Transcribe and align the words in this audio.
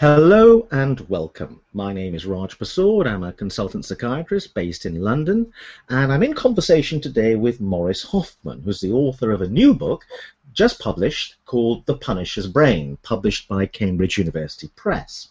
Hello 0.00 0.68
and 0.70 1.00
welcome. 1.08 1.60
My 1.72 1.92
name 1.92 2.14
is 2.14 2.24
Raj 2.24 2.56
Persaud. 2.56 3.08
I'm 3.08 3.24
a 3.24 3.32
consultant 3.32 3.84
psychiatrist 3.84 4.54
based 4.54 4.86
in 4.86 5.02
London, 5.02 5.52
and 5.88 6.12
I'm 6.12 6.22
in 6.22 6.34
conversation 6.34 7.00
today 7.00 7.34
with 7.34 7.60
Morris 7.60 8.04
Hoffman, 8.04 8.62
who's 8.62 8.80
the 8.80 8.92
author 8.92 9.32
of 9.32 9.42
a 9.42 9.48
new 9.48 9.74
book 9.74 10.06
just 10.52 10.78
published 10.78 11.34
called 11.46 11.84
The 11.86 11.96
Punisher's 11.96 12.46
Brain, 12.46 12.96
published 13.02 13.48
by 13.48 13.66
Cambridge 13.66 14.18
University 14.18 14.70
Press. 14.76 15.30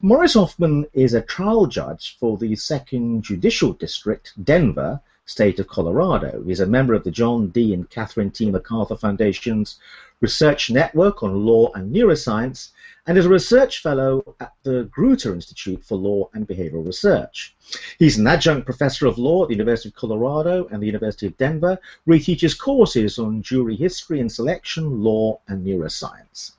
Morris 0.00 0.32
Hoffman 0.32 0.86
is 0.94 1.12
a 1.12 1.20
trial 1.20 1.66
judge 1.66 2.16
for 2.18 2.38
the 2.38 2.56
Second 2.56 3.24
Judicial 3.24 3.74
District, 3.74 4.32
Denver, 4.42 5.02
state 5.28 5.60
of 5.60 5.68
Colorado. 5.68 6.42
He's 6.44 6.60
a 6.60 6.66
member 6.66 6.94
of 6.94 7.04
the 7.04 7.10
John 7.10 7.48
D. 7.48 7.74
and 7.74 7.88
Catherine 7.90 8.30
T. 8.30 8.50
MacArthur 8.50 8.96
Foundation's 8.96 9.78
Research 10.20 10.70
Network 10.70 11.22
on 11.22 11.44
Law 11.44 11.70
and 11.74 11.94
Neuroscience 11.94 12.70
and 13.06 13.16
is 13.16 13.26
a 13.26 13.28
research 13.28 13.82
fellow 13.82 14.34
at 14.40 14.52
the 14.62 14.88
Gruter 14.90 15.34
Institute 15.34 15.84
for 15.84 15.96
Law 15.96 16.30
and 16.32 16.48
Behavioral 16.48 16.86
Research. 16.86 17.54
He's 17.98 18.16
an 18.16 18.26
adjunct 18.26 18.64
professor 18.64 19.06
of 19.06 19.18
law 19.18 19.42
at 19.42 19.48
the 19.48 19.54
University 19.54 19.90
of 19.90 19.94
Colorado 19.94 20.66
and 20.70 20.82
the 20.82 20.86
University 20.86 21.26
of 21.26 21.36
Denver, 21.36 21.78
where 22.04 22.16
he 22.16 22.24
teaches 22.24 22.54
courses 22.54 23.18
on 23.18 23.42
jury 23.42 23.76
history 23.76 24.20
and 24.20 24.32
selection, 24.32 25.02
law, 25.02 25.40
and 25.48 25.64
neuroscience. 25.64 26.52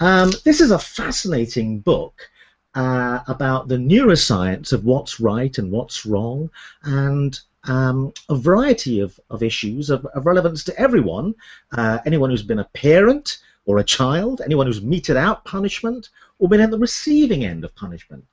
Um, 0.00 0.32
this 0.44 0.60
is 0.60 0.70
a 0.70 0.78
fascinating 0.78 1.80
book. 1.80 2.28
Uh, 2.74 3.20
about 3.28 3.68
the 3.68 3.76
neuroscience 3.76 4.72
of 4.72 4.86
what's 4.86 5.20
right 5.20 5.58
and 5.58 5.70
what's 5.70 6.06
wrong, 6.06 6.48
and 6.84 7.38
um, 7.64 8.12
a 8.28 8.34
variety 8.34 9.00
of, 9.00 9.18
of 9.30 9.42
issues 9.42 9.90
of, 9.90 10.04
of 10.06 10.26
relevance 10.26 10.64
to 10.64 10.78
everyone, 10.78 11.34
uh, 11.72 11.98
anyone 12.06 12.30
who's 12.30 12.42
been 12.42 12.58
a 12.58 12.64
parent, 12.74 13.38
or 13.64 13.78
a 13.78 13.84
child, 13.84 14.40
anyone 14.44 14.66
who's 14.66 14.82
meted 14.82 15.16
out 15.16 15.44
punishment, 15.44 16.08
or 16.38 16.48
been 16.48 16.60
at 16.60 16.70
the 16.70 16.78
receiving 16.78 17.44
end 17.44 17.64
of 17.64 17.74
punishment. 17.76 18.24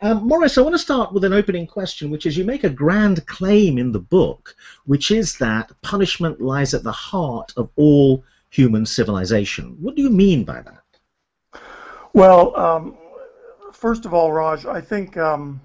Um, 0.00 0.26
Morris, 0.26 0.58
I 0.58 0.62
want 0.62 0.74
to 0.74 0.78
start 0.78 1.12
with 1.12 1.22
an 1.22 1.32
opening 1.32 1.66
question, 1.66 2.10
which 2.10 2.26
is 2.26 2.36
you 2.36 2.44
make 2.44 2.64
a 2.64 2.70
grand 2.70 3.24
claim 3.26 3.78
in 3.78 3.92
the 3.92 4.00
book, 4.00 4.56
which 4.84 5.12
is 5.12 5.38
that 5.38 5.70
punishment 5.82 6.40
lies 6.40 6.74
at 6.74 6.82
the 6.82 6.90
heart 6.90 7.52
of 7.56 7.70
all 7.76 8.24
human 8.50 8.84
civilization. 8.84 9.76
What 9.80 9.94
do 9.94 10.02
you 10.02 10.10
mean 10.10 10.44
by 10.44 10.62
that? 10.62 11.62
Well, 12.12 12.54
um, 12.56 12.96
first 13.72 14.04
of 14.04 14.12
all, 14.12 14.32
Raj, 14.32 14.66
I 14.66 14.80
think 14.80 15.16
um, 15.16 15.60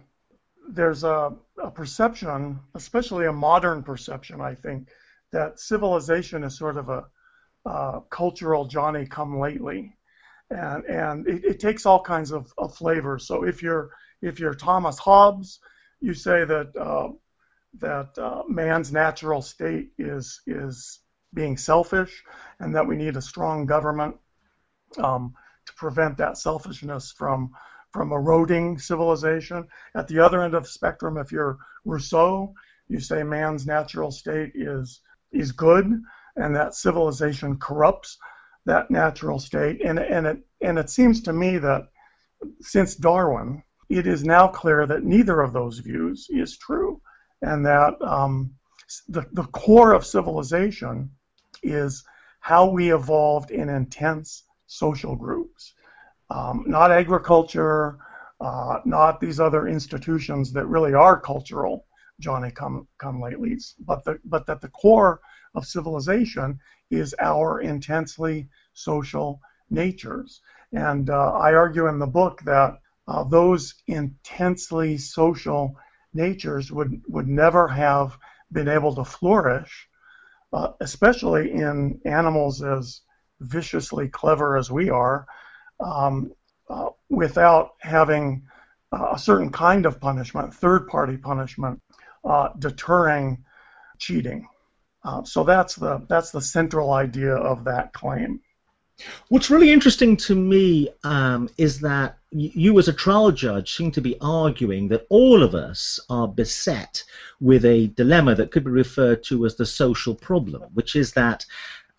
there's 0.69 1.03
a, 1.03 1.33
a 1.61 1.71
perception, 1.71 2.59
especially 2.75 3.25
a 3.25 3.33
modern 3.33 3.83
perception, 3.83 4.41
I 4.41 4.55
think, 4.55 4.89
that 5.31 5.59
civilization 5.59 6.43
is 6.43 6.57
sort 6.57 6.77
of 6.77 6.89
a 6.89 7.05
cultural 8.09 8.65
Johnny 8.65 9.05
come 9.05 9.39
lately, 9.39 9.95
and 10.49 10.85
and 10.85 11.27
it, 11.27 11.43
it 11.43 11.59
takes 11.59 11.85
all 11.85 12.01
kinds 12.01 12.31
of, 12.31 12.51
of, 12.57 12.75
flavors. 12.75 13.27
So 13.27 13.43
if 13.43 13.61
you're 13.61 13.89
if 14.21 14.39
you're 14.39 14.53
Thomas 14.53 14.97
Hobbes, 14.97 15.59
you 15.99 16.13
say 16.13 16.45
that 16.45 16.75
uh, 16.75 17.09
that 17.79 18.17
uh, 18.17 18.43
man's 18.47 18.91
natural 18.91 19.41
state 19.41 19.89
is 19.97 20.41
is 20.47 20.99
being 21.33 21.57
selfish, 21.57 22.23
and 22.59 22.75
that 22.75 22.87
we 22.87 22.95
need 22.95 23.17
a 23.17 23.21
strong 23.21 23.65
government 23.65 24.15
um, 24.97 25.33
to 25.65 25.73
prevent 25.73 26.17
that 26.17 26.37
selfishness 26.37 27.11
from 27.11 27.51
from 27.97 28.11
eroding 28.11 28.77
civilization. 28.77 29.67
At 29.95 30.07
the 30.07 30.19
other 30.19 30.43
end 30.43 30.53
of 30.53 30.63
the 30.63 30.69
spectrum, 30.69 31.17
if 31.17 31.31
you're 31.31 31.57
Rousseau, 31.83 32.53
you 32.87 32.99
say 32.99 33.23
man's 33.23 33.65
natural 33.65 34.11
state 34.11 34.51
is 34.53 35.01
is 35.31 35.51
good 35.51 36.01
and 36.37 36.55
that 36.55 36.75
civilization 36.75 37.57
corrupts 37.57 38.17
that 38.65 38.91
natural 38.91 39.39
state. 39.39 39.81
And, 39.83 39.97
and, 39.97 40.27
it, 40.27 40.37
and 40.61 40.77
it 40.77 40.89
seems 40.89 41.21
to 41.23 41.33
me 41.33 41.57
that 41.57 41.87
since 42.61 42.95
Darwin, 42.95 43.63
it 43.89 44.05
is 44.05 44.23
now 44.23 44.47
clear 44.47 44.85
that 44.85 45.03
neither 45.03 45.41
of 45.41 45.53
those 45.53 45.79
views 45.79 46.27
is 46.29 46.57
true, 46.57 47.01
and 47.41 47.65
that 47.65 47.99
um, 48.01 48.51
the, 49.07 49.25
the 49.31 49.45
core 49.45 49.93
of 49.93 50.05
civilization 50.05 51.11
is 51.63 52.03
how 52.39 52.69
we 52.69 52.93
evolved 52.93 53.49
in 53.49 53.69
intense 53.69 54.43
social 54.67 55.15
groups, 55.15 55.73
um, 56.29 56.63
not 56.67 56.91
agriculture, 56.91 57.97
uh, 58.39 58.79
not 58.85 59.19
these 59.19 59.39
other 59.39 59.67
institutions 59.67 60.53
that 60.53 60.65
really 60.67 60.93
are 60.93 61.19
cultural 61.19 61.85
Johnny 62.19 62.49
come 62.49 62.87
come 62.97 63.19
latelys, 63.21 63.75
but 63.79 64.03
the 64.03 64.19
but 64.25 64.47
that 64.47 64.61
the 64.61 64.69
core 64.69 65.19
of 65.53 65.65
civilization 65.65 66.59
is 66.89 67.13
our 67.19 67.61
intensely 67.61 68.49
social 68.73 69.39
natures. 69.69 70.41
And 70.71 71.09
uh, 71.09 71.33
I 71.33 71.53
argue 71.53 71.87
in 71.87 71.99
the 71.99 72.07
book 72.07 72.41
that 72.43 72.79
uh, 73.07 73.23
those 73.23 73.75
intensely 73.87 74.97
social 74.97 75.75
natures 76.13 76.71
would, 76.71 77.01
would 77.07 77.27
never 77.27 77.67
have 77.67 78.17
been 78.51 78.67
able 78.67 78.95
to 78.95 79.03
flourish, 79.03 79.87
uh, 80.51 80.69
especially 80.81 81.51
in 81.51 82.01
animals 82.05 82.63
as 82.63 83.01
viciously 83.39 84.09
clever 84.09 84.57
as 84.57 84.71
we 84.71 84.89
are, 84.89 85.27
um, 85.79 86.31
uh, 86.69 86.89
without 87.09 87.75
having 87.79 88.43
uh, 88.91 89.09
a 89.13 89.19
certain 89.19 89.51
kind 89.51 89.85
of 89.85 89.99
punishment, 89.99 90.53
third 90.53 90.87
party 90.87 91.17
punishment, 91.17 91.81
uh, 92.23 92.49
deterring 92.59 93.43
cheating. 93.97 94.47
Uh, 95.03 95.23
so 95.23 95.43
that's 95.43 95.75
the 95.75 96.05
that's 96.09 96.31
the 96.31 96.41
central 96.41 96.91
idea 96.91 97.33
of 97.35 97.63
that 97.63 97.93
claim. 97.93 98.41
What's 99.29 99.51
really 99.51 99.71
interesting 99.71 100.17
to 100.17 100.35
me 100.35 100.89
um, 101.03 101.49
is 101.57 101.79
that 101.81 102.17
you, 102.31 102.77
as 102.79 102.87
a 102.87 102.93
trial 102.93 103.31
judge, 103.31 103.75
seem 103.75 103.91
to 103.91 104.01
be 104.01 104.17
arguing 104.19 104.87
that 104.87 105.05
all 105.09 105.43
of 105.43 105.53
us 105.53 105.99
are 106.09 106.27
beset 106.27 107.03
with 107.39 107.63
a 107.63 107.87
dilemma 107.87 108.33
that 108.35 108.51
could 108.51 108.63
be 108.63 108.71
referred 108.71 109.23
to 109.25 109.45
as 109.45 109.55
the 109.55 109.67
social 109.67 110.15
problem, 110.15 110.63
which 110.73 110.95
is 110.95 111.13
that 111.13 111.45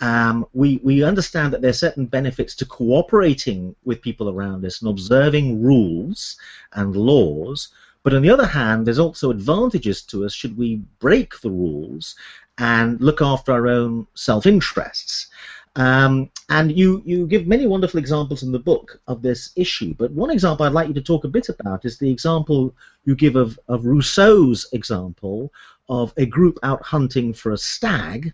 um, 0.00 0.46
we, 0.52 0.80
we 0.82 1.02
understand 1.02 1.52
that 1.52 1.60
there 1.60 1.70
are 1.70 1.84
certain 1.84 2.06
benefits 2.06 2.54
to 2.56 2.66
cooperating 2.66 3.74
with 3.84 4.02
people 4.02 4.28
around 4.28 4.64
us 4.64 4.80
and 4.80 4.90
observing 4.90 5.62
rules 5.62 6.36
and 6.74 6.94
laws, 6.94 7.68
but 8.04 8.14
on 8.14 8.22
the 8.22 8.30
other 8.30 8.46
hand, 8.46 8.86
there's 8.86 9.00
also 9.00 9.30
advantages 9.30 10.02
to 10.02 10.24
us 10.24 10.32
should 10.32 10.56
we 10.56 10.76
break 11.00 11.40
the 11.40 11.50
rules 11.50 12.14
and 12.58 13.00
look 13.00 13.20
after 13.20 13.52
our 13.52 13.66
own 13.66 14.06
self-interests. 14.14 15.28
Um, 15.76 16.30
and 16.48 16.76
you, 16.76 17.02
you 17.04 17.26
give 17.26 17.46
many 17.46 17.66
wonderful 17.66 17.98
examples 17.98 18.42
in 18.42 18.50
the 18.50 18.58
book 18.58 19.00
of 19.06 19.22
this 19.22 19.50
issue. 19.54 19.94
But 19.94 20.10
one 20.12 20.30
example 20.30 20.66
I'd 20.66 20.72
like 20.72 20.88
you 20.88 20.94
to 20.94 21.02
talk 21.02 21.24
a 21.24 21.28
bit 21.28 21.48
about 21.48 21.84
is 21.84 21.98
the 21.98 22.10
example 22.10 22.74
you 23.04 23.14
give 23.14 23.36
of, 23.36 23.58
of 23.68 23.84
Rousseau's 23.84 24.66
example 24.72 25.52
of 25.88 26.12
a 26.16 26.26
group 26.26 26.58
out 26.62 26.82
hunting 26.82 27.32
for 27.32 27.52
a 27.52 27.58
stag 27.58 28.32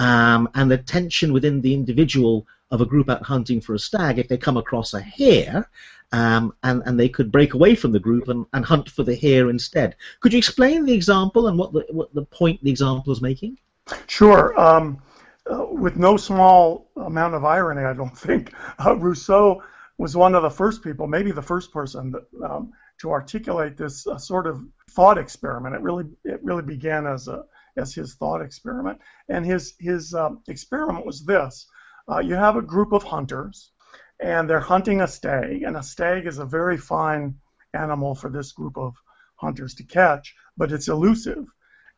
um, 0.00 0.48
and 0.54 0.70
the 0.70 0.78
tension 0.78 1.30
within 1.30 1.60
the 1.60 1.74
individual 1.74 2.46
of 2.70 2.80
a 2.80 2.86
group 2.86 3.10
out 3.10 3.22
hunting 3.22 3.60
for 3.60 3.74
a 3.74 3.78
stag 3.78 4.18
if 4.18 4.28
they 4.28 4.38
come 4.38 4.56
across 4.56 4.94
a 4.94 5.00
hare 5.00 5.68
um, 6.12 6.54
and, 6.62 6.82
and 6.86 6.98
they 6.98 7.08
could 7.08 7.30
break 7.30 7.52
away 7.52 7.74
from 7.74 7.92
the 7.92 8.00
group 8.00 8.28
and, 8.28 8.46
and 8.54 8.64
hunt 8.64 8.88
for 8.88 9.02
the 9.02 9.14
hare 9.14 9.50
instead. 9.50 9.94
Could 10.20 10.32
you 10.32 10.38
explain 10.38 10.86
the 10.86 10.94
example 10.94 11.48
and 11.48 11.58
what 11.58 11.74
the, 11.74 11.84
what 11.90 12.14
the 12.14 12.24
point 12.24 12.64
the 12.64 12.70
example 12.70 13.12
is 13.12 13.20
making? 13.20 13.58
Sure. 14.06 14.58
Um, 14.58 15.02
uh, 15.50 15.66
with 15.70 15.96
no 15.96 16.16
small 16.16 16.90
amount 16.96 17.34
of 17.34 17.44
irony, 17.44 17.84
I 17.84 17.92
don't 17.92 18.16
think, 18.26 18.54
uh, 18.84 18.96
Rousseau 18.96 19.62
was 19.98 20.16
one 20.16 20.34
of 20.34 20.42
the 20.42 20.50
first 20.50 20.82
people, 20.82 21.08
maybe 21.08 21.30
the 21.30 21.42
first 21.42 21.72
person 21.72 22.12
that, 22.12 22.24
um, 22.42 22.72
to 23.00 23.10
articulate 23.10 23.76
this 23.76 24.06
uh, 24.06 24.16
sort 24.16 24.46
of 24.46 24.64
thought 24.92 25.18
experiment. 25.18 25.74
It 25.74 25.82
really, 25.82 26.06
it 26.24 26.42
really 26.42 26.62
began 26.62 27.06
as 27.06 27.28
a 27.28 27.44
as 27.76 27.94
his 27.94 28.14
thought 28.14 28.42
experiment, 28.42 29.00
and 29.28 29.44
his 29.44 29.74
his 29.78 30.14
um, 30.14 30.42
experiment 30.48 31.06
was 31.06 31.24
this: 31.24 31.66
uh, 32.10 32.18
you 32.18 32.34
have 32.34 32.56
a 32.56 32.62
group 32.62 32.92
of 32.92 33.02
hunters, 33.02 33.72
and 34.20 34.48
they're 34.48 34.60
hunting 34.60 35.00
a 35.00 35.08
stag, 35.08 35.62
and 35.62 35.76
a 35.76 35.82
stag 35.82 36.26
is 36.26 36.38
a 36.38 36.44
very 36.44 36.76
fine 36.76 37.36
animal 37.72 38.14
for 38.14 38.30
this 38.30 38.52
group 38.52 38.76
of 38.76 38.96
hunters 39.36 39.74
to 39.74 39.84
catch, 39.84 40.34
but 40.56 40.72
it's 40.72 40.88
elusive. 40.88 41.46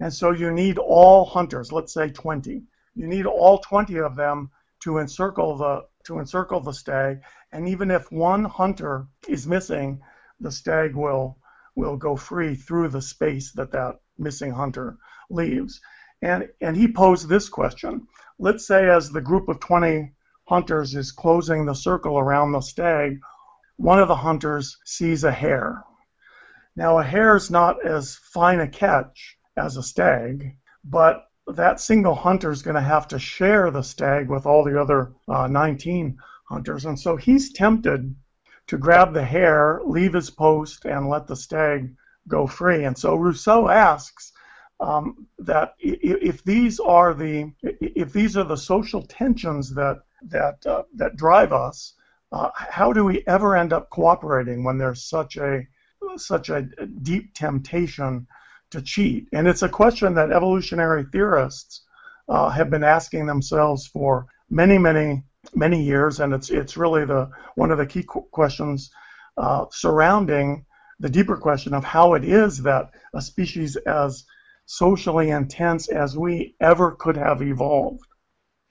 And 0.01 0.13
so 0.13 0.31
you 0.31 0.53
need 0.53 0.79
all 0.79 1.25
hunters, 1.25 1.73
let's 1.73 1.93
say 1.93 2.11
20. 2.11 2.65
You 2.95 3.07
need 3.07 3.27
all 3.27 3.59
20 3.59 3.99
of 4.01 4.17
them 4.17 4.51
to 4.81 4.99
encircle 4.99 5.57
the 5.57 5.87
to 6.05 6.19
encircle 6.19 6.61
the 6.61 6.73
stag, 6.73 7.23
and 7.53 7.69
even 7.69 7.91
if 7.91 8.11
one 8.11 8.45
hunter 8.45 9.07
is 9.29 9.47
missing, 9.47 10.03
the 10.41 10.51
stag 10.51 10.97
will 10.97 11.39
will 11.77 11.97
go 11.97 12.17
free 12.17 12.55
through 12.55 12.89
the 12.89 13.01
space 13.01 13.53
that 13.53 13.71
that 13.73 14.01
missing 14.19 14.51
hunter 14.51 14.97
leaves. 15.31 15.81
And 16.21 16.49
and 16.61 16.77
he 16.77 16.93
posed 16.93 17.29
this 17.29 17.49
question. 17.49 18.07
Let's 18.39 18.67
say 18.67 18.89
as 18.89 19.11
the 19.11 19.21
group 19.21 19.49
of 19.49 19.61
20 19.61 20.13
hunters 20.45 20.95
is 20.95 21.13
closing 21.13 21.65
the 21.65 21.75
circle 21.75 22.19
around 22.19 22.53
the 22.53 22.61
stag, 22.61 23.21
one 23.77 23.99
of 23.99 24.09
the 24.09 24.17
hunters 24.17 24.79
sees 24.85 25.25
a 25.25 25.33
hare. 25.33 25.83
Now, 26.75 26.99
a 26.99 27.03
hare 27.03 27.37
is 27.37 27.51
not 27.51 27.85
as 27.85 28.17
fine 28.17 28.61
a 28.61 28.69
catch 28.69 29.37
as 29.57 29.77
a 29.77 29.83
stag, 29.83 30.57
but 30.85 31.25
that 31.47 31.81
single 31.81 32.15
hunter 32.15 32.51
is 32.51 32.63
going 32.63 32.77
to 32.77 32.81
have 32.81 33.09
to 33.09 33.19
share 33.19 33.71
the 33.71 33.83
stag 33.83 34.29
with 34.29 34.47
all 34.47 34.65
the 34.65 34.81
other 34.81 35.13
uh, 35.29 35.49
19 35.49 36.19
hunters. 36.49 36.85
And 36.85 36.99
so 36.99 37.17
he's 37.17 37.53
tempted 37.53 38.15
to 38.69 38.79
grab 38.79 39.13
the 39.13 39.25
hare, 39.25 39.81
leave 39.85 40.13
his 40.13 40.31
post, 40.31 40.85
and 40.85 41.09
let 41.09 41.27
the 41.27 41.37
stag 41.37 41.95
go 42.29 42.47
free. 42.47 42.85
And 42.85 42.97
so 42.97 43.17
Rousseau 43.17 43.69
asks 43.69 44.33
um, 44.81 45.27
that 45.39 45.75
if 45.79 46.43
these 46.45 46.81
are 46.81 47.15
the 47.15 47.53
if 47.63 48.13
these 48.13 48.37
are 48.37 48.45
the 48.45 48.57
social 48.57 49.03
tensions 49.03 49.75
that 49.75 50.01
that 50.29 50.65
uh, 50.67 50.83
that 50.97 51.17
drive 51.17 51.53
us, 51.53 51.95
uh, 52.33 52.51
how 52.55 52.93
do 52.93 53.05
we 53.05 53.23
ever 53.27 53.57
end 53.57 53.73
up 53.73 53.91
cooperating 53.91 54.65
when 54.65 54.79
there's 54.79 55.05
such 55.05 55.37
a 55.37 55.67
such 56.17 56.51
a 56.51 56.63
deep 57.03 57.33
temptation 57.35 58.27
to 58.71 58.83
cheat? 58.83 59.29
And 59.33 59.47
it's 59.47 59.63
a 59.63 59.69
question 59.69 60.15
that 60.15 60.33
evolutionary 60.33 61.05
theorists 61.13 61.83
uh, 62.29 62.49
have 62.49 62.71
been 62.71 62.85
asking 62.85 63.27
themselves 63.27 63.87
for 63.87 64.27
many, 64.51 64.79
many, 64.79 65.23
many 65.55 65.83
years, 65.83 66.19
and 66.19 66.33
it's 66.33 66.51
it's 66.51 66.77
really 66.77 67.05
the 67.05 67.31
one 67.55 67.71
of 67.71 67.79
the 67.79 67.87
key 67.87 68.03
questions 68.03 68.91
uh, 69.37 69.67
surrounding 69.71 70.65
the 71.01 71.11
deeper 71.11 71.37
question 71.37 71.75
of 71.75 71.85
how 71.85 72.15
it 72.15 72.25
is 72.25 72.63
that 72.63 72.91
a 73.15 73.21
species 73.21 73.77
as 73.77 74.25
socially 74.67 75.31
intense 75.31 75.89
as 75.89 76.17
we 76.17 76.55
ever 76.61 76.93
could 76.93 77.17
have 77.17 77.43
evolved. 77.43 78.07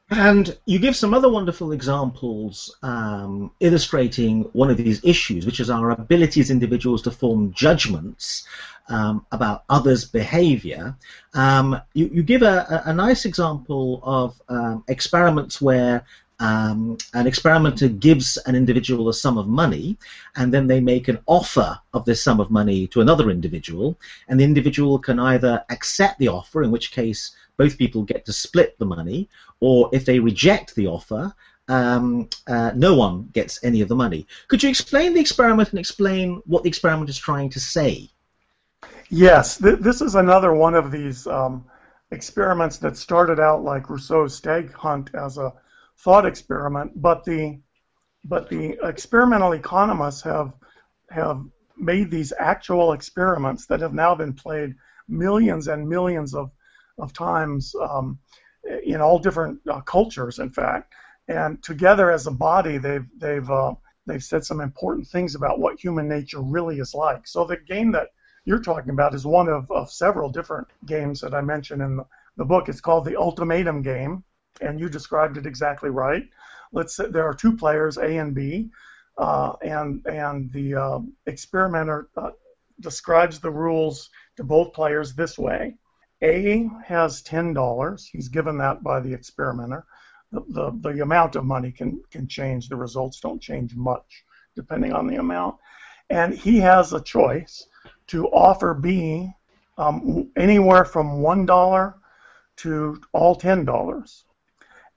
And 0.10 0.58
you 0.66 0.78
give 0.80 0.98
some 0.98 1.14
other 1.14 1.30
wonderful 1.30 1.72
examples 1.72 2.76
um, 2.84 3.52
illustrating 3.62 4.44
one 4.52 4.70
of 4.70 4.76
these 4.76 5.04
issues, 5.06 5.46
which 5.46 5.62
is 5.62 5.70
our 5.70 5.92
ability 5.92 6.42
as 6.42 6.52
individuals 6.52 7.02
to 7.04 7.12
form 7.12 7.54
judgments 7.54 8.46
um, 8.90 9.26
about 9.32 9.64
others' 9.70 10.04
behavior. 10.04 10.96
Um, 11.34 11.82
you, 11.94 12.10
you, 12.14 12.24
give 12.24 12.42
a, 12.42 12.84
a, 12.86 12.94
nice 12.94 13.24
example 13.24 14.02
of 14.04 14.42
um, 14.50 14.84
experiments 14.90 15.62
where 15.62 16.04
um, 16.42 16.98
an 17.14 17.28
experimenter 17.28 17.88
gives 17.88 18.38
an 18.38 18.56
individual 18.56 19.10
a 19.10 19.14
sum 19.14 19.38
of 19.38 19.48
money, 19.48 19.96
and 20.36 20.52
then 20.52 20.66
they 20.66 20.80
make 20.80 21.08
an 21.08 21.20
offer 21.28 21.80
of 21.94 22.04
this 22.04 22.24
sum 22.24 22.40
of 22.40 22.50
money 22.50 22.88
to 22.88 23.02
another 23.02 23.30
individual, 23.30 23.96
and 24.28 24.40
the 24.40 24.44
individual 24.44 24.98
can 24.98 25.20
either 25.20 25.64
accept 25.70 26.18
the 26.18 26.28
offer, 26.28 26.64
in 26.64 26.72
which 26.72 26.92
case 26.92 27.36
both 27.58 27.78
people 27.78 28.02
get 28.02 28.26
to 28.26 28.34
split 28.34 28.78
the 28.80 28.86
money, 28.86 29.30
or 29.60 29.88
if 29.94 30.04
they 30.04 30.20
reject 30.20 30.74
the 30.74 30.88
offer, 30.88 31.32
um, 31.68 32.28
uh, 32.48 32.72
no 32.76 32.96
one 32.96 33.30
gets 33.34 33.64
any 33.64 33.82
of 33.82 33.88
the 33.88 33.96
money. 33.96 34.26
Could 34.48 34.64
you 34.64 34.70
explain 34.70 35.14
the 35.14 35.22
experiment 35.22 35.70
and 35.70 35.80
explain 35.80 36.42
what 36.48 36.64
the 36.64 36.70
experiment 36.70 37.10
is 37.12 37.20
trying 37.20 37.52
to 37.52 37.60
say? 37.60 38.10
Yes, 39.10 39.60
th- 39.60 39.80
this 39.80 40.02
is 40.02 40.16
another 40.16 40.54
one 40.54 40.74
of 40.74 40.92
these 40.92 41.28
um, 41.28 41.66
experiments 42.10 42.78
that 42.80 42.98
started 42.98 43.40
out 43.40 43.64
like 43.64 43.92
Rousseau's 43.92 44.36
stag 44.36 44.74
hunt 44.74 45.12
as 45.14 45.38
a 45.38 45.54
thought 46.00 46.26
experiment, 46.26 46.92
but 46.96 47.24
the 47.24 47.60
but 48.26 48.50
the 48.50 48.78
experimental 48.84 49.54
economists 49.54 50.22
have 50.22 50.54
have 51.10 51.44
made 51.78 52.12
these 52.12 52.34
actual 52.38 52.94
experiments 52.94 53.66
that 53.66 53.82
have 53.82 53.94
now 53.94 54.14
been 54.14 54.34
played 54.34 54.76
millions 55.08 55.68
and 55.68 55.88
millions 55.88 56.36
of 56.36 56.52
of 56.98 57.14
times 57.14 57.74
um, 57.82 58.20
in 58.84 59.02
all 59.02 59.20
different 59.20 59.60
uh, 59.68 59.82
cultures, 59.82 60.40
in 60.40 60.52
fact. 60.52 60.94
And 61.28 61.62
together 61.64 62.12
as 62.12 62.28
a 62.28 62.32
body, 62.32 62.78
they've 62.78 63.08
they've 63.18 63.50
uh, 63.50 63.74
they've 64.06 64.24
said 64.24 64.46
some 64.46 64.62
important 64.62 65.08
things 65.08 65.36
about 65.36 65.60
what 65.60 65.80
human 65.80 66.08
nature 66.08 66.42
really 66.42 66.80
is 66.80 66.94
like. 66.94 67.28
So 67.28 67.46
the 67.46 67.58
game 67.58 67.92
that 67.94 68.10
you're 68.46 68.62
talking 68.62 68.92
about 68.92 69.14
is 69.14 69.26
one 69.26 69.48
of, 69.48 69.70
of 69.72 69.92
several 69.92 70.30
different 70.30 70.68
games 70.86 71.22
that 71.22 71.34
I 71.34 71.42
mentioned 71.42 71.82
in 71.82 71.98
the, 71.98 72.06
the 72.38 72.46
book. 72.46 72.70
It's 72.70 72.82
called 72.82 73.06
the 73.06 73.18
Ultimatum 73.18 73.82
Game, 73.84 74.24
and 74.60 74.80
you 74.80 74.90
described 74.90 75.38
it 75.38 75.46
exactly 75.46 75.90
right. 75.90 76.28
Let's 76.72 76.96
say 76.96 77.08
there 77.08 77.28
are 77.28 77.34
two 77.34 77.56
players, 77.56 77.98
A 77.98 78.18
and 78.18 78.34
B, 78.34 78.70
uh, 79.18 79.54
and 79.62 80.06
and 80.06 80.52
the 80.52 80.76
uh, 80.76 81.00
experimenter 81.26 82.10
uh, 82.18 82.32
describes 82.80 83.40
the 83.40 83.52
rules 83.52 84.10
to 84.38 84.44
both 84.44 84.74
players 84.74 85.14
this 85.14 85.38
way: 85.38 85.76
A 86.22 86.70
has 86.86 87.22
ten 87.22 87.54
dollars. 87.54 88.08
He's 88.12 88.30
given 88.30 88.58
that 88.58 88.84
by 88.84 89.00
the 89.00 89.14
experimenter. 89.14 89.86
The, 90.32 90.42
the, 90.48 90.92
the 90.94 91.02
amount 91.02 91.36
of 91.36 91.46
money 91.46 91.72
can 91.72 92.02
can 92.10 92.28
change. 92.28 92.70
The 92.70 92.78
results 92.78 93.20
don't 93.20 93.42
change 93.42 93.76
much 93.76 94.24
depending 94.56 94.94
on 94.94 95.08
the 95.08 95.16
amount, 95.16 95.56
and 96.10 96.34
he 96.34 96.58
has 96.58 96.94
a 96.94 97.02
choice 97.02 97.68
to 98.08 98.28
offer 98.28 98.74
B 98.74 99.32
um, 99.78 100.30
anywhere 100.36 100.86
from 100.86 101.22
one 101.22 101.46
dollar 101.46 101.96
to 102.58 103.02
all 103.14 103.36
ten 103.36 103.66
dollars. 103.66 104.26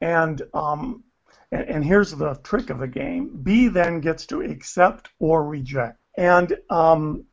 And, 0.04 0.42
um, 0.52 1.02
and, 1.50 1.62
and 1.62 1.84
here's 1.84 2.10
the 2.10 2.34
trick 2.42 2.68
of 2.68 2.78
the 2.78 2.86
game. 2.86 3.40
B 3.42 3.68
then 3.68 4.00
gets 4.00 4.26
to 4.26 4.42
accept 4.42 5.08
or 5.18 5.42
reject. 5.42 5.98
And 6.16 6.56
um, 6.68 7.24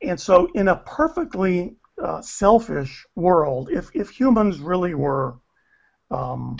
and 0.00 0.18
so 0.20 0.48
in 0.54 0.68
a 0.68 0.76
perfectly 0.76 1.76
uh, 2.00 2.22
selfish 2.22 3.06
world, 3.16 3.70
if 3.70 3.90
if 3.92 4.10
humans 4.10 4.60
really 4.60 4.94
were 4.94 5.34
um, 6.12 6.58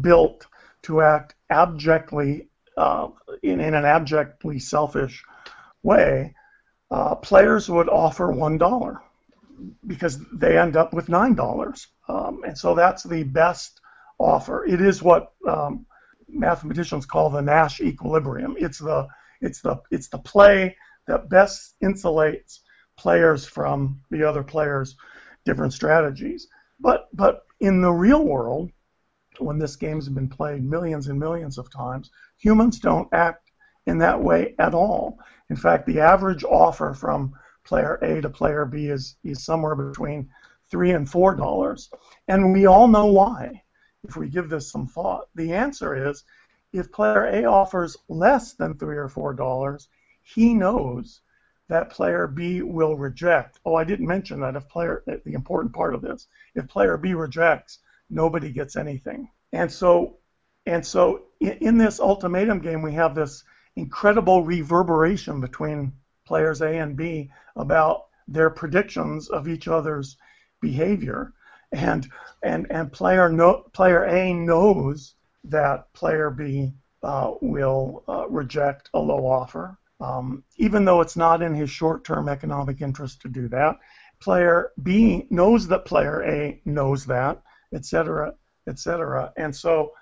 built 0.00 0.46
to 0.84 1.02
act 1.02 1.34
abjectly 1.50 2.48
uh, 2.76 3.08
in, 3.42 3.60
in 3.60 3.74
an 3.74 3.84
abjectly 3.84 4.58
selfish 4.58 5.22
way, 5.82 6.34
uh, 6.90 7.14
players 7.16 7.68
would 7.68 7.90
offer 7.90 8.32
one 8.32 8.56
dollar 8.56 9.02
because 9.86 10.18
they 10.32 10.58
end 10.58 10.76
up 10.76 10.94
with 10.94 11.10
nine 11.10 11.34
dollars, 11.34 11.88
um, 12.08 12.42
and 12.44 12.56
so 12.56 12.74
that's 12.74 13.02
the 13.02 13.22
best 13.22 13.81
offer. 14.22 14.64
It 14.64 14.80
is 14.80 15.02
what 15.02 15.32
um, 15.48 15.86
mathematicians 16.28 17.06
call 17.06 17.30
the 17.30 17.42
Nash 17.42 17.80
equilibrium. 17.80 18.56
It's 18.58 18.78
the 18.78 19.06
it's 19.40 19.60
the 19.60 19.80
it's 19.90 20.08
the 20.08 20.18
play 20.18 20.76
that 21.06 21.28
best 21.28 21.74
insulates 21.82 22.60
players 22.96 23.44
from 23.44 24.00
the 24.10 24.26
other 24.26 24.42
players' 24.42 24.96
different 25.44 25.72
strategies. 25.72 26.48
But 26.80 27.08
but 27.12 27.42
in 27.60 27.80
the 27.80 27.92
real 27.92 28.24
world, 28.24 28.70
when 29.38 29.58
this 29.58 29.76
game's 29.76 30.08
been 30.08 30.28
played 30.28 30.64
millions 30.64 31.08
and 31.08 31.18
millions 31.18 31.58
of 31.58 31.70
times, 31.70 32.10
humans 32.38 32.78
don't 32.78 33.08
act 33.12 33.50
in 33.86 33.98
that 33.98 34.20
way 34.20 34.54
at 34.58 34.74
all. 34.74 35.18
In 35.50 35.56
fact, 35.56 35.86
the 35.86 36.00
average 36.00 36.44
offer 36.44 36.94
from 36.94 37.34
player 37.64 37.94
A 38.02 38.20
to 38.20 38.28
player 38.28 38.64
B 38.64 38.86
is, 38.86 39.16
is 39.24 39.44
somewhere 39.44 39.74
between 39.74 40.28
three 40.70 40.92
and 40.92 41.08
four 41.08 41.34
dollars. 41.34 41.90
And 42.28 42.52
we 42.52 42.66
all 42.66 42.88
know 42.88 43.06
why 43.06 43.62
if 44.04 44.16
we 44.16 44.28
give 44.28 44.48
this 44.48 44.70
some 44.70 44.86
thought? 44.86 45.28
The 45.34 45.52
answer 45.52 46.08
is 46.08 46.24
if 46.72 46.90
player 46.90 47.24
A 47.24 47.44
offers 47.44 47.96
less 48.08 48.54
than 48.54 48.74
three 48.74 48.96
or 48.96 49.08
four 49.08 49.32
dollars, 49.32 49.88
he 50.22 50.54
knows 50.54 51.20
that 51.68 51.90
player 51.90 52.26
B 52.26 52.62
will 52.62 52.96
reject. 52.96 53.60
Oh, 53.64 53.74
I 53.74 53.84
didn't 53.84 54.06
mention 54.06 54.40
that 54.40 54.56
if 54.56 54.68
player 54.68 55.02
the 55.06 55.34
important 55.34 55.72
part 55.72 55.94
of 55.94 56.02
this. 56.02 56.26
If 56.54 56.68
player 56.68 56.96
B 56.96 57.14
rejects, 57.14 57.78
nobody 58.10 58.50
gets 58.50 58.76
anything. 58.76 59.30
And 59.52 59.70
so 59.70 60.18
and 60.66 60.84
so 60.84 61.22
in, 61.40 61.52
in 61.60 61.78
this 61.78 62.00
ultimatum 62.00 62.58
game 62.58 62.82
we 62.82 62.94
have 62.94 63.14
this 63.14 63.44
incredible 63.76 64.42
reverberation 64.42 65.40
between 65.40 65.92
players 66.26 66.60
A 66.60 66.78
and 66.78 66.96
B 66.96 67.30
about 67.56 68.06
their 68.26 68.50
predictions 68.50 69.28
of 69.28 69.48
each 69.48 69.68
other's 69.68 70.16
behavior 70.60 71.32
and 71.72 72.08
and 72.42 72.66
and 72.70 72.92
player 72.92 73.28
no, 73.28 73.64
player 73.72 74.04
A 74.04 74.32
knows 74.32 75.14
that 75.44 75.92
player 75.92 76.30
B 76.30 76.72
uh, 77.02 77.32
will 77.40 78.04
uh, 78.08 78.28
reject 78.28 78.88
a 78.94 78.98
low 78.98 79.26
offer, 79.26 79.76
um, 80.00 80.44
even 80.56 80.84
though 80.84 81.00
it's 81.00 81.16
not 81.16 81.42
in 81.42 81.54
his 81.54 81.70
short-term 81.70 82.28
economic 82.28 82.80
interest 82.80 83.20
to 83.22 83.28
do 83.28 83.48
that. 83.48 83.78
Player 84.20 84.70
B 84.82 85.26
knows 85.30 85.66
that 85.68 85.84
player 85.84 86.22
A 86.22 86.60
knows 86.64 87.04
that, 87.06 87.42
etc., 87.74 88.34
etc. 88.68 89.32
And 89.36 89.54
so, 89.54 89.92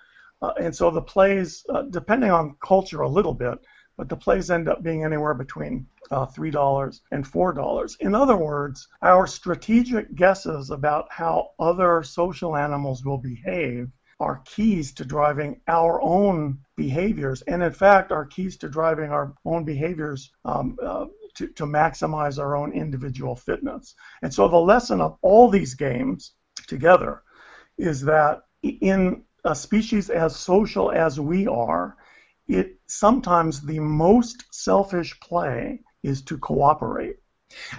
uh, 0.43 0.53
and 0.59 0.75
so 0.75 0.91
the 0.91 1.01
plays, 1.01 1.65
uh, 1.69 1.83
depending 1.83 2.29
on 2.29 2.55
culture 2.63 3.01
a 3.01 3.09
little 3.09 3.33
bit, 3.33 3.57
but 4.01 4.09
the 4.09 4.15
plays 4.15 4.49
end 4.49 4.67
up 4.67 4.81
being 4.81 5.03
anywhere 5.03 5.35
between 5.35 5.85
uh, 6.09 6.25
$3 6.25 7.01
and 7.11 7.23
$4. 7.23 7.97
In 7.99 8.15
other 8.15 8.35
words, 8.35 8.87
our 9.03 9.27
strategic 9.27 10.15
guesses 10.15 10.71
about 10.71 11.05
how 11.11 11.51
other 11.59 12.01
social 12.01 12.57
animals 12.57 13.05
will 13.05 13.19
behave 13.19 13.91
are 14.19 14.41
keys 14.43 14.91
to 14.93 15.05
driving 15.05 15.61
our 15.67 16.01
own 16.01 16.57
behaviors, 16.75 17.43
and 17.43 17.61
in 17.61 17.71
fact, 17.71 18.11
are 18.11 18.25
keys 18.25 18.57
to 18.57 18.69
driving 18.69 19.11
our 19.11 19.35
own 19.45 19.65
behaviors 19.65 20.31
um, 20.45 20.79
uh, 20.81 21.05
to, 21.35 21.49
to 21.49 21.65
maximize 21.67 22.39
our 22.39 22.55
own 22.55 22.73
individual 22.73 23.35
fitness. 23.35 23.93
And 24.23 24.33
so, 24.33 24.47
the 24.47 24.57
lesson 24.57 24.99
of 24.99 25.19
all 25.21 25.47
these 25.47 25.75
games 25.75 26.33
together 26.65 27.21
is 27.77 28.01
that 28.01 28.41
in 28.63 29.25
a 29.45 29.53
species 29.53 30.09
as 30.09 30.35
social 30.35 30.91
as 30.91 31.19
we 31.19 31.45
are, 31.45 31.97
it 32.47 32.79
sometimes 32.87 33.61
the 33.61 33.79
most 33.79 34.45
selfish 34.51 35.19
play 35.19 35.79
is 36.03 36.21
to 36.23 36.37
cooperate. 36.37 37.17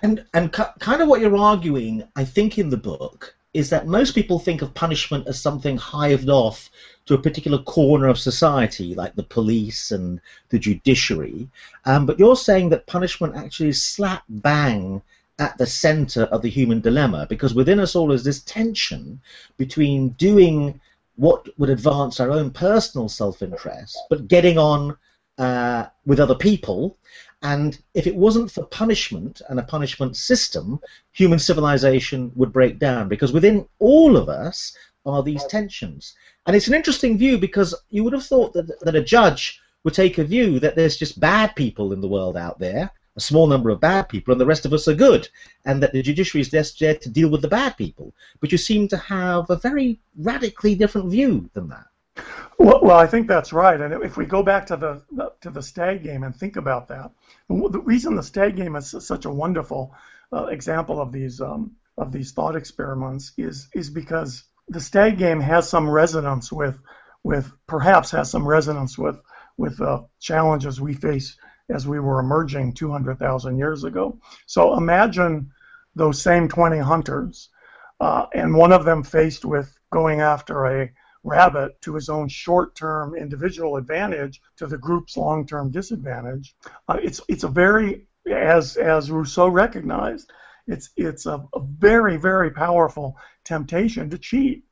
And 0.03 0.25
and 0.35 0.53
kind 0.53 1.01
of 1.01 1.09
what 1.09 1.21
you're 1.21 1.37
arguing, 1.37 2.05
I 2.15 2.25
think, 2.25 2.59
in 2.59 2.69
the 2.71 2.77
book 2.77 3.35
is 3.55 3.69
that 3.71 3.87
most 3.87 4.15
people 4.15 4.39
think 4.39 4.63
of 4.63 4.73
punishment 4.73 5.27
as 5.27 5.41
something 5.41 5.77
hived 5.77 6.31
off 6.31 6.71
to 7.05 7.15
a 7.15 7.19
particular 7.19 7.59
corner 7.59 8.09
of 8.09 8.19
society, 8.19 8.95
like 8.95 9.15
the 9.15 9.23
police 9.23 9.91
and 9.91 10.21
the 10.49 10.59
judiciary. 10.59 11.49
Um, 11.85 12.07
but 12.07 12.19
you're 12.19 12.37
saying 12.37 12.71
that 12.71 12.87
punishment 12.87 13.37
actually 13.37 13.71
is 13.71 13.83
slap 13.83 14.25
bang 14.29 15.03
at 15.39 15.59
the 15.59 15.67
center 15.67 16.23
of 16.25 16.43
the 16.43 16.49
human 16.49 16.81
dilemma, 16.81 17.27
because 17.29 17.55
within 17.55 17.81
us 17.81 17.97
all 17.97 18.13
is 18.13 18.25
this 18.25 18.43
tension 18.43 19.21
between 19.57 20.11
doing 20.11 20.81
what 21.17 21.47
would 21.59 21.71
advance 21.71 22.21
our 22.21 22.31
own 22.31 22.51
personal 22.51 23.09
self 23.09 23.43
interest, 23.43 23.99
but 24.09 24.29
getting 24.29 24.59
on 24.59 24.97
uh, 25.39 25.87
with 26.07 26.21
other 26.21 26.35
people. 26.35 26.99
And 27.43 27.77
if 27.95 28.07
it 28.07 28.15
wasn't 28.15 28.51
for 28.51 28.65
punishment 28.67 29.43
and 29.49 29.59
a 29.59 29.65
punishment 29.65 30.17
system, 30.17 30.79
human 31.11 31.41
civilization 31.41 32.31
would 32.37 32.53
break 32.53 32.79
down 32.79 33.09
because 33.09 33.33
within 33.33 33.67
all 33.81 34.17
of 34.17 34.29
us 34.29 34.77
are 35.05 35.23
these 35.23 35.45
tensions. 35.47 36.15
And 36.47 36.55
it's 36.55 36.69
an 36.69 36.75
interesting 36.75 37.19
view 37.19 37.39
because 37.39 37.75
you 37.91 38.05
would 38.05 38.13
have 38.13 38.25
thought 38.25 38.53
that, 38.53 38.79
that 38.81 38.95
a 38.95 39.03
judge 39.03 39.61
would 39.85 39.95
take 39.95 40.19
a 40.19 40.25
view 40.25 40.61
that 40.61 40.77
there's 40.77 40.97
just 40.97 41.19
bad 41.19 41.57
people 41.57 41.93
in 41.93 42.01
the 42.01 42.09
world 42.09 42.37
out 42.37 42.59
there, 42.61 42.91
a 43.17 43.21
small 43.21 43.47
number 43.47 43.71
of 43.71 43.81
bad 43.81 44.09
people, 44.09 44.33
and 44.33 44.41
the 44.41 44.47
rest 44.47 44.65
of 44.65 44.73
us 44.73 44.89
are 44.89 44.95
good, 44.95 45.29
and 45.65 45.83
that 45.83 45.93
the 45.93 46.03
judiciary 46.03 46.41
is 46.41 46.51
there 46.51 46.95
to 46.95 47.11
deal 47.11 47.29
with 47.29 47.43
the 47.43 47.49
bad 47.49 47.77
people. 47.77 48.15
But 48.41 48.53
you 48.53 48.59
seem 48.59 48.89
to 48.89 48.97
have 48.97 49.51
a 49.51 49.57
very 49.57 50.01
radically 50.17 50.75
different 50.75 51.11
view 51.11 51.51
than 51.53 51.69
that. 51.69 51.87
Well, 52.59 52.81
well, 52.83 52.99
I 52.99 53.07
think 53.07 53.27
that's 53.27 53.53
right. 53.53 53.81
And 53.81 54.05
if 54.05 54.17
we 54.17 54.27
go 54.27 54.43
back 54.43 54.67
to 54.67 54.77
the 54.77 55.33
to 55.41 55.51
the 55.51 55.63
stag 55.63 56.03
game 56.03 56.23
and 56.23 56.35
think 56.35 56.57
about 56.57 56.89
that, 56.89 57.11
the 57.49 57.81
reason 57.81 58.15
the 58.15 58.23
stag 58.23 58.57
game 58.57 58.77
is 58.77 58.95
such 59.01 59.25
a 59.25 59.31
wonderful 59.31 59.95
uh, 60.33 60.47
example 60.47 61.01
of 61.01 61.13
these 61.13 61.41
um, 61.41 61.73
of 61.99 62.13
these 62.13 62.33
thought 62.33 62.57
experiments 62.57 63.33
is 63.37 63.69
is 63.75 63.91
because 63.91 64.45
the 64.69 64.81
stag 64.81 65.19
game 65.19 65.41
has 65.41 65.69
some 65.69 65.89
resonance 65.89 66.53
with 66.53 66.79
with 67.25 67.53
perhaps 67.67 68.11
has 68.11 68.31
some 68.31 68.47
resonance 68.47 68.97
with 68.97 69.21
with 69.57 69.81
uh, 69.81 70.03
challenges 70.21 70.81
we 70.81 70.95
face 70.95 71.37
as 71.69 71.87
we 71.87 72.01
were 72.01 72.21
emerging 72.21 72.75
200,000 72.75 73.59
years 73.59 73.85
ago. 73.85 74.19
So 74.47 74.77
imagine 74.77 75.51
those 75.95 76.21
same 76.21 76.49
20 76.49 76.79
hunters, 76.79 77.51
uh, 78.01 78.27
and 78.35 78.55
one 78.55 78.73
of 78.73 78.85
them 78.85 79.03
faced 79.03 79.45
with 79.45 79.77
going 79.91 80.21
after 80.21 80.67
a 80.67 80.91
rabbit 81.25 81.81
to 81.83 81.95
his 81.95 82.09
own 82.09 82.29
short-term 82.29 83.15
individual 83.15 83.77
advantage 83.77 84.41
to 84.57 84.67
the 84.67 84.79
group's 84.79 85.17
long-term 85.17 85.71
disadvantage. 85.71 86.55
Uh, 86.89 86.99
it's 87.01 87.21
it's 87.29 87.45
a 87.45 87.49
very 87.49 88.07
as 88.31 88.77
as 88.77 89.11
Rousseau 89.11 89.49
recognized, 89.49 90.33
it's 90.67 90.91
it's 90.97 91.27
a, 91.27 91.45
a 91.55 91.61
very 91.61 92.17
very 92.17 92.51
powerful 92.51 93.17
temptation 93.45 94.11
to 94.11 94.19
cheat. 94.19 94.65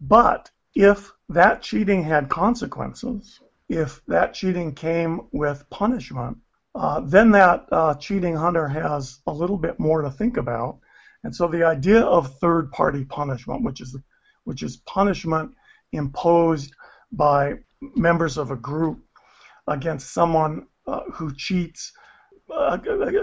But 0.00 0.50
if 0.74 1.12
that 1.28 1.62
cheating 1.62 2.02
had 2.04 2.28
consequences, 2.28 3.40
if 3.70 4.02
that 4.08 4.34
cheating 4.34 4.74
came 4.74 5.20
with 5.30 5.64
punishment, 5.70 6.36
uh, 6.74 7.00
then 7.00 7.30
that 7.30 7.66
uh, 7.70 7.94
cheating 7.94 8.34
hunter 8.34 8.66
has 8.66 9.20
a 9.28 9.32
little 9.32 9.56
bit 9.56 9.78
more 9.78 10.02
to 10.02 10.10
think 10.10 10.36
about. 10.36 10.80
And 11.22 11.34
so 11.34 11.46
the 11.46 11.64
idea 11.64 12.00
of 12.00 12.38
third-party 12.38 13.04
punishment, 13.04 13.62
which 13.62 13.80
is 13.80 13.96
which 14.44 14.62
is 14.62 14.78
punishment 14.78 15.52
imposed 15.92 16.74
by 17.12 17.58
members 17.94 18.38
of 18.38 18.50
a 18.50 18.56
group 18.56 18.98
against 19.68 20.12
someone 20.12 20.66
uh, 20.86 21.02
who 21.12 21.32
cheats 21.34 21.92
uh, 22.52 22.78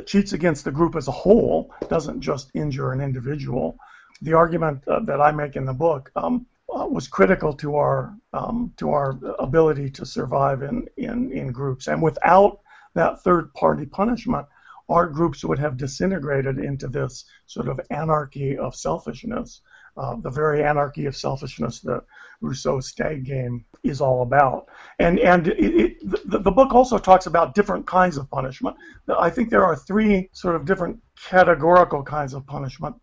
cheats 0.06 0.32
against 0.32 0.64
the 0.64 0.72
group 0.72 0.96
as 0.96 1.10
a 1.10 1.12
whole, 1.24 1.74
doesn't 1.90 2.22
just 2.22 2.52
injure 2.54 2.94
an 2.94 3.02
individual. 3.02 3.78
The 4.22 4.34
argument 4.34 4.88
uh, 4.88 5.02
that 5.02 5.20
I 5.20 5.32
make 5.32 5.58
in 5.58 5.66
the 5.66 5.74
book 5.74 6.10
um, 6.16 6.46
was 6.86 7.08
critical 7.08 7.54
to 7.54 7.76
our 7.76 8.14
um, 8.34 8.74
to 8.78 8.90
our 8.92 9.20
ability 9.40 9.90
to 9.92 10.06
survive 10.06 10.62
in, 10.62 10.88
in, 10.98 11.32
in 11.32 11.52
groups. 11.52 11.88
And 11.88 12.02
without 12.02 12.60
that 12.94 13.22
third 13.24 13.54
party 13.54 13.86
punishment, 13.86 14.46
our 14.90 15.08
groups 15.08 15.44
would 15.44 15.60
have 15.60 15.78
disintegrated 15.78 16.60
into 16.60 16.88
this 16.88 17.26
sort 17.46 17.68
of 17.68 17.80
anarchy 17.90 18.58
of 18.58 18.76
selfishness 18.76 19.62
uh, 19.98 20.16
the 20.22 20.30
very 20.30 20.64
anarchy 20.64 21.08
of 21.08 21.16
selfishness 21.16 21.80
that 21.80 22.04
Rousseau's 22.42 22.88
stag 22.88 23.26
game 23.26 23.66
is 23.84 24.00
all 24.00 24.22
about. 24.22 24.68
And 25.00 25.20
and 25.20 25.48
it, 25.48 25.58
it, 25.60 25.98
the, 26.30 26.38
the 26.40 26.52
book 26.52 26.74
also 26.74 27.00
talks 27.00 27.26
about 27.26 27.56
different 27.56 27.88
kinds 27.88 28.18
of 28.18 28.30
punishment. 28.30 28.76
I 29.18 29.32
think 29.32 29.50
there 29.50 29.66
are 29.66 29.76
three 29.76 30.30
sort 30.34 30.56
of 30.56 30.66
different 30.66 31.00
categorical 31.20 32.04
kinds 32.04 32.36
of 32.36 32.46
punishment. 32.46 32.96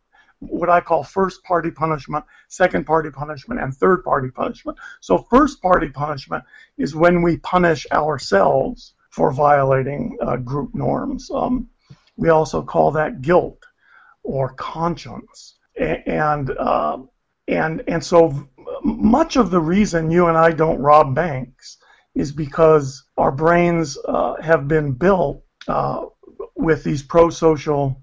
What 0.48 0.70
I 0.70 0.80
call 0.80 1.02
first 1.02 1.42
party 1.44 1.70
punishment, 1.70 2.24
second 2.48 2.84
party 2.86 3.10
punishment, 3.10 3.60
and 3.60 3.74
third 3.74 4.04
party 4.04 4.30
punishment. 4.30 4.78
So, 5.00 5.18
first 5.18 5.60
party 5.62 5.88
punishment 5.88 6.44
is 6.78 6.94
when 6.94 7.22
we 7.22 7.38
punish 7.38 7.86
ourselves 7.92 8.94
for 9.10 9.32
violating 9.32 10.16
uh, 10.20 10.36
group 10.36 10.74
norms. 10.74 11.30
Um, 11.30 11.68
we 12.16 12.28
also 12.28 12.62
call 12.62 12.92
that 12.92 13.22
guilt 13.22 13.64
or 14.22 14.54
conscience 14.54 15.56
and 15.76 16.50
uh, 16.50 16.98
and 17.48 17.82
and 17.88 18.04
so 18.04 18.48
much 18.82 19.36
of 19.36 19.50
the 19.50 19.60
reason 19.60 20.10
you 20.10 20.26
and 20.26 20.36
I 20.36 20.52
don't 20.52 20.80
rob 20.80 21.14
banks 21.14 21.78
is 22.14 22.32
because 22.32 23.04
our 23.16 23.32
brains 23.32 23.98
uh, 24.06 24.40
have 24.40 24.68
been 24.68 24.92
built 24.92 25.42
uh, 25.66 26.06
with 26.54 26.84
these 26.84 27.02
pro-social 27.02 28.00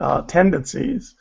uh, 0.00 0.22
tendencies. 0.22 1.14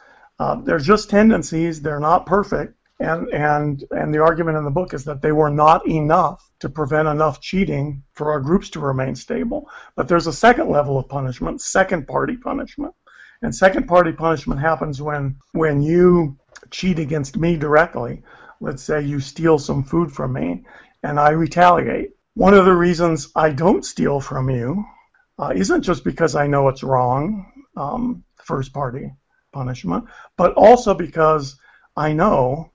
Uh, 0.43 0.55
they're 0.55 0.77
just 0.77 1.09
tendencies; 1.09 1.81
they're 1.81 2.01
not 2.01 2.25
perfect. 2.25 2.73
And 2.99 3.29
and 3.29 3.83
and 3.91 4.13
the 4.13 4.19
argument 4.19 4.57
in 4.57 4.65
the 4.65 4.77
book 4.79 4.93
is 4.93 5.05
that 5.05 5.21
they 5.21 5.31
were 5.31 5.49
not 5.49 5.87
enough 5.87 6.39
to 6.59 6.67
prevent 6.69 7.07
enough 7.07 7.39
cheating 7.39 8.03
for 8.13 8.31
our 8.31 8.41
groups 8.41 8.69
to 8.71 8.81
remain 8.81 9.15
stable. 9.15 9.69
But 9.95 10.07
there's 10.09 10.27
a 10.27 10.33
second 10.33 10.69
level 10.69 10.97
of 10.97 11.07
punishment, 11.07 11.61
second-party 11.61 12.37
punishment 12.37 12.93
and 13.41 13.55
second 13.55 13.87
party 13.87 14.11
punishment 14.11 14.59
happens 14.59 15.01
when 15.01 15.37
when 15.51 15.81
you 15.81 16.37
cheat 16.71 16.99
against 16.99 17.37
me 17.37 17.55
directly. 17.55 18.23
Let's 18.59 18.83
say 18.83 19.01
you 19.01 19.21
steal 19.21 19.59
some 19.59 19.83
food 19.83 20.11
from 20.11 20.33
me 20.33 20.65
and 21.03 21.19
I 21.19 21.31
retaliate. 21.31 22.11
One 22.33 22.53
of 22.53 22.65
the 22.65 22.75
reasons 22.75 23.31
I 23.35 23.49
don't 23.51 23.85
steal 23.85 24.19
from 24.19 24.49
you 24.49 24.83
uh, 25.39 25.53
isn't 25.55 25.83
just 25.83 26.03
because 26.03 26.35
I 26.35 26.47
know 26.47 26.69
it's 26.69 26.83
wrong, 26.83 27.51
um, 27.77 28.23
first 28.43 28.73
party 28.73 29.11
punishment, 29.53 30.05
but 30.35 30.53
also 30.53 30.93
because 30.93 31.57
I 31.95 32.13
know 32.13 32.71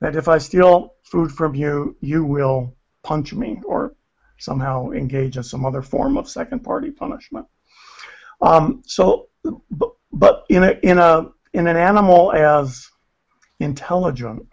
that 0.00 0.16
if 0.16 0.26
I 0.28 0.38
steal 0.38 0.94
food 1.04 1.30
from 1.30 1.54
you, 1.54 1.96
you 2.00 2.24
will 2.24 2.74
punch 3.02 3.32
me 3.32 3.60
or 3.64 3.94
somehow 4.38 4.90
engage 4.90 5.36
in 5.36 5.42
some 5.42 5.64
other 5.64 5.82
form 5.82 6.16
of 6.16 6.28
second 6.28 6.60
party 6.64 6.90
punishment. 6.90 7.46
Um, 8.40 8.82
so, 8.86 9.28
but 10.12 10.44
in 10.48 10.64
a 10.64 10.70
in 10.82 10.98
a 10.98 11.30
in 11.52 11.66
an 11.66 11.76
animal 11.76 12.32
as 12.32 12.88
intelligent 13.60 14.48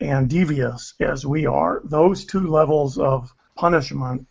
and 0.00 0.28
devious 0.28 0.94
as 1.00 1.24
we 1.24 1.46
are, 1.46 1.80
those 1.84 2.24
two 2.26 2.46
levels 2.46 2.98
of 2.98 3.32
punishment, 3.56 4.26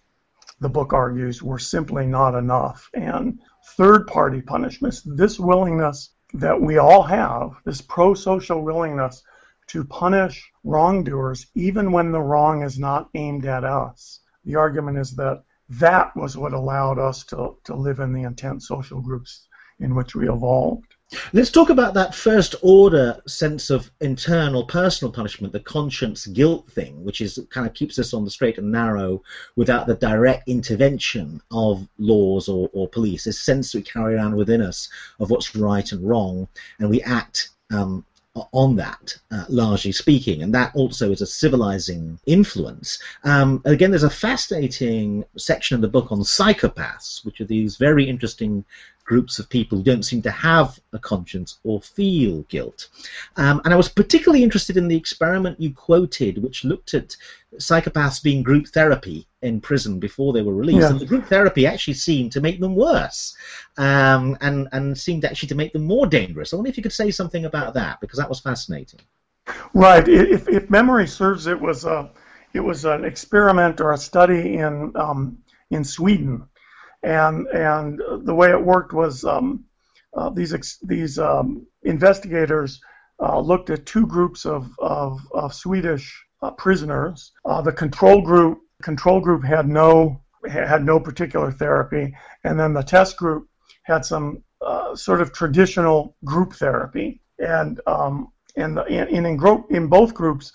the 0.59 0.69
book 0.69 0.93
argues, 0.93 1.41
were 1.41 1.59
simply 1.59 2.05
not 2.05 2.35
enough. 2.35 2.89
And 2.93 3.39
third 3.75 4.07
party 4.07 4.41
punishments, 4.41 5.01
this 5.01 5.39
willingness 5.39 6.09
that 6.33 6.61
we 6.61 6.77
all 6.77 7.03
have, 7.03 7.51
this 7.65 7.81
pro 7.81 8.13
social 8.13 8.61
willingness 8.61 9.23
to 9.67 9.83
punish 9.83 10.51
wrongdoers 10.63 11.47
even 11.55 11.91
when 11.91 12.11
the 12.11 12.21
wrong 12.21 12.63
is 12.63 12.79
not 12.79 13.09
aimed 13.13 13.45
at 13.45 13.63
us. 13.63 14.21
The 14.45 14.55
argument 14.55 14.97
is 14.97 15.15
that 15.15 15.43
that 15.69 16.15
was 16.15 16.37
what 16.37 16.53
allowed 16.53 16.99
us 16.99 17.25
to, 17.25 17.57
to 17.65 17.75
live 17.75 17.99
in 17.99 18.13
the 18.13 18.23
intense 18.23 18.67
social 18.67 19.01
groups 19.01 19.47
in 19.79 19.95
which 19.95 20.15
we 20.15 20.29
evolved. 20.29 20.86
Let's 21.31 21.51
talk 21.51 21.69
about 21.69 21.93
that 21.93 22.13
first 22.13 22.55
order 22.61 23.21
sense 23.27 23.69
of 23.69 23.89
internal 24.01 24.65
personal 24.65 25.11
punishment, 25.11 25.53
the 25.53 25.61
conscience 25.61 26.27
guilt 26.27 26.69
thing, 26.69 27.01
which 27.05 27.21
is 27.21 27.39
kind 27.49 27.65
of 27.65 27.73
keeps 27.73 27.97
us 27.97 28.13
on 28.13 28.25
the 28.25 28.31
straight 28.31 28.57
and 28.57 28.71
narrow 28.71 29.23
without 29.55 29.87
the 29.87 29.95
direct 29.95 30.49
intervention 30.49 31.41
of 31.49 31.87
laws 31.97 32.49
or, 32.49 32.69
or 32.73 32.89
police. 32.89 33.23
This 33.23 33.39
sense 33.39 33.73
we 33.73 33.83
carry 33.83 34.15
around 34.15 34.35
within 34.35 34.61
us 34.61 34.89
of 35.21 35.29
what's 35.29 35.55
right 35.55 35.89
and 35.93 36.07
wrong, 36.07 36.45
and 36.79 36.89
we 36.89 37.01
act 37.03 37.51
um, 37.71 38.03
on 38.51 38.75
that, 38.75 39.17
uh, 39.31 39.45
largely 39.49 39.91
speaking, 39.91 40.43
and 40.43 40.53
that 40.53 40.75
also 40.75 41.11
is 41.11 41.21
a 41.21 41.25
civilizing 41.25 42.19
influence. 42.25 42.99
Um, 43.23 43.61
again, 43.65 43.91
there's 43.91 44.03
a 44.03 44.09
fascinating 44.09 45.23
section 45.37 45.75
in 45.75 45.81
the 45.81 45.87
book 45.87 46.11
on 46.11 46.19
psychopaths, 46.19 47.25
which 47.25 47.41
are 47.41 47.45
these 47.45 47.77
very 47.77 48.07
interesting 48.07 48.65
groups 49.07 49.39
of 49.39 49.49
people 49.49 49.77
who 49.77 49.83
don't 49.83 50.09
seem 50.09 50.21
to 50.21 50.29
have 50.29 50.79
a 50.93 50.99
conscience 50.99 51.59
or 51.63 51.81
feel 51.81 52.35
guilt. 52.55 52.89
Um, 53.37 53.61
and 53.63 53.73
I 53.73 53.77
was 53.77 53.89
particularly 54.01 54.43
interested 54.43 54.75
in 54.77 54.87
the 54.87 54.97
experiment 55.03 55.59
you 55.59 55.71
quoted, 55.73 56.43
which 56.43 56.65
looked 56.71 56.93
at 56.93 57.15
psychopaths 57.55 58.21
being 58.21 58.43
group 58.43 58.67
therapy 58.67 59.25
in 59.41 59.61
prison 59.61 59.99
before 59.99 60.33
they 60.33 60.43
were 60.43 60.53
released. 60.53 60.81
Yeah. 60.81 60.91
And 60.91 60.99
the 60.99 61.11
group 61.11 61.25
therapy 61.25 61.65
actually 61.65 61.95
seemed 61.95 62.31
to 62.33 62.41
make 62.41 62.59
them 62.59 62.75
worse 62.75 63.35
um, 63.77 64.37
and, 64.41 64.67
and 64.73 64.97
seemed 64.97 65.23
actually 65.25 65.49
to 65.49 65.55
make 65.55 65.73
them 65.73 65.85
more 65.85 66.05
dangerous. 66.05 66.51
I 66.51 66.57
wonder 66.57 66.69
if 66.69 66.77
you 66.77 66.83
could 66.83 66.93
say 66.93 67.09
something 67.09 67.45
about 67.45 67.73
that, 67.75 68.01
because 68.01 68.19
that 68.19 68.29
was 68.29 68.41
fascinating. 68.41 68.99
Right. 69.73 70.05
If, 70.07 70.49
if 70.49 70.69
memory 70.69 71.07
serves, 71.07 71.47
it 71.47 71.59
was 71.59 71.85
a, 71.85 72.11
it 72.53 72.59
was 72.59 72.85
an 72.85 73.05
experiment 73.05 73.79
or 73.79 73.93
a 73.93 73.97
study 73.97 74.57
in 74.57 74.91
um, 74.95 75.37
in 75.69 75.83
Sweden, 75.83 76.47
and 77.03 77.47
and 77.47 78.01
the 78.25 78.35
way 78.35 78.49
it 78.49 78.63
worked 78.63 78.93
was 78.93 79.23
um, 79.23 79.65
uh, 80.15 80.29
these 80.29 80.53
ex- 80.53 80.79
these 80.83 81.19
um, 81.19 81.65
investigators 81.83 82.79
uh, 83.21 83.39
looked 83.39 83.69
at 83.69 83.85
two 83.85 84.05
groups 84.07 84.45
of 84.45 84.69
of, 84.79 85.19
of 85.31 85.53
Swedish 85.53 86.25
uh, 86.41 86.51
prisoners. 86.51 87.31
Uh, 87.45 87.61
the 87.61 87.71
control 87.71 88.21
group 88.21 88.59
control 88.83 89.19
group 89.19 89.43
had 89.43 89.67
no 89.67 90.21
had 90.49 90.83
no 90.83 90.99
particular 90.99 91.51
therapy, 91.51 92.13
and 92.43 92.59
then 92.59 92.73
the 92.73 92.83
test 92.83 93.17
group 93.17 93.47
had 93.83 94.05
some 94.05 94.43
uh, 94.65 94.95
sort 94.95 95.21
of 95.21 95.33
traditional 95.33 96.15
group 96.25 96.53
therapy, 96.53 97.21
and 97.39 97.79
um, 97.87 98.27
and, 98.55 98.77
the, 98.77 98.85
in, 98.85 99.25
in, 99.25 99.65
in 99.69 99.87
both 99.87 100.13
groups, 100.13 100.51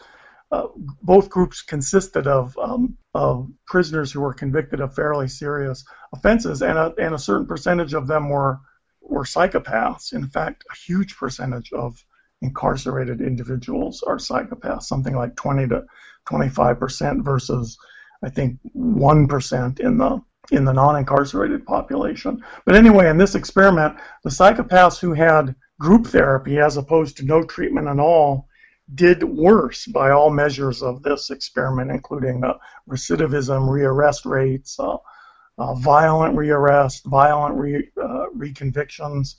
uh, 0.52 0.68
both 1.02 1.30
groups 1.30 1.62
consisted 1.62 2.26
of, 2.26 2.56
um, 2.59 2.99
of 3.14 3.49
prisoners 3.66 4.12
who 4.12 4.21
were 4.21 4.35
convicted 4.35 4.80
of 4.80 4.94
fairly 4.94 5.26
serious 5.26 5.82
offenses, 6.12 6.61
and 6.61 6.76
a, 6.76 6.94
and 6.99 7.14
a 7.14 7.18
certain 7.18 7.47
percentage 7.47 7.94
of 7.94 8.06
them 8.06 8.28
were 8.28 8.61
were 9.00 9.25
psychopaths. 9.25 10.12
In 10.12 10.28
fact, 10.28 10.64
a 10.71 10.76
huge 10.76 11.16
percentage 11.16 11.73
of 11.73 12.04
incarcerated 12.42 13.21
individuals 13.21 14.02
are 14.06 14.18
psychopaths, 14.18 14.82
something 14.82 15.16
like 15.16 15.37
20 15.37 15.68
to 15.68 15.85
25 16.26 16.78
percent 16.78 17.25
versus 17.25 17.78
I 18.23 18.28
think 18.28 18.59
one 18.75 19.28
percent 19.28 19.80
in 19.80 19.97
the 19.97 20.21
in 20.50 20.66
the 20.66 20.73
non-incarcerated 20.73 21.64
population. 21.64 22.44
But 22.66 22.75
anyway, 22.75 23.09
in 23.09 23.16
this 23.16 23.37
experiment, 23.37 23.97
the 24.23 24.30
psychopaths 24.30 25.00
who 25.00 25.14
had 25.14 25.54
group 25.80 26.09
therapy 26.09 26.59
as 26.59 26.76
opposed 26.76 27.16
to 27.16 27.25
no 27.25 27.42
treatment 27.42 27.88
at 27.88 27.99
all 27.99 28.49
did 28.95 29.23
worse 29.23 29.87
by 29.87 30.11
all 30.11 30.31
measures 30.31 30.83
of 30.83 31.03
this 31.03 31.31
experiment, 31.31 31.91
including 31.91 32.45
uh, 32.45 32.55
recidivism, 32.89 33.69
rearrest 33.69 34.25
rates, 34.25 34.79
uh, 34.79 34.97
uh, 35.59 35.75
violent 35.75 36.37
rearrest, 36.37 37.05
violent 37.05 37.55
re, 37.57 37.89
uh, 37.97 38.27
reconvictions. 38.37 39.37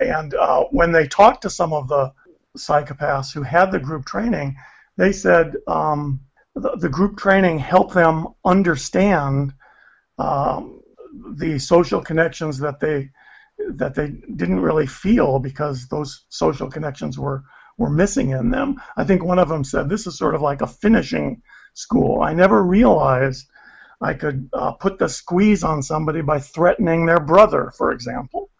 And 0.00 0.34
uh, 0.34 0.64
when 0.70 0.92
they 0.92 1.06
talked 1.06 1.42
to 1.42 1.50
some 1.50 1.72
of 1.72 1.88
the 1.88 2.12
psychopaths 2.56 3.32
who 3.32 3.42
had 3.42 3.70
the 3.70 3.78
group 3.78 4.04
training, 4.04 4.56
they 4.96 5.12
said 5.12 5.56
um, 5.66 6.20
the, 6.54 6.76
the, 6.76 6.88
group 6.88 7.18
training 7.18 7.58
helped 7.58 7.94
them 7.94 8.28
understand 8.44 9.52
um, 10.18 10.80
the 11.34 11.58
social 11.58 12.00
connections 12.00 12.58
that 12.58 12.80
they 12.80 13.10
that 13.58 13.94
they 13.94 14.08
didn't 14.36 14.60
really 14.60 14.86
feel 14.86 15.38
because 15.38 15.88
those 15.88 16.24
social 16.28 16.70
connections 16.70 17.18
were 17.18 17.42
were 17.76 17.90
missing 17.90 18.30
in 18.30 18.50
them. 18.50 18.80
I 18.96 19.04
think 19.04 19.22
one 19.22 19.38
of 19.38 19.48
them 19.48 19.64
said 19.64 19.88
this 19.88 20.06
is 20.06 20.18
sort 20.18 20.34
of 20.34 20.42
like 20.42 20.62
a 20.62 20.66
finishing 20.66 21.42
school. 21.74 22.22
I 22.22 22.34
never 22.34 22.62
realized 22.62 23.46
I 24.00 24.14
could 24.14 24.48
uh, 24.52 24.72
put 24.72 24.98
the 24.98 25.08
squeeze 25.08 25.64
on 25.64 25.82
somebody 25.82 26.22
by 26.22 26.40
threatening 26.40 27.06
their 27.06 27.20
brother, 27.20 27.72
for 27.76 27.92
example, 27.92 28.50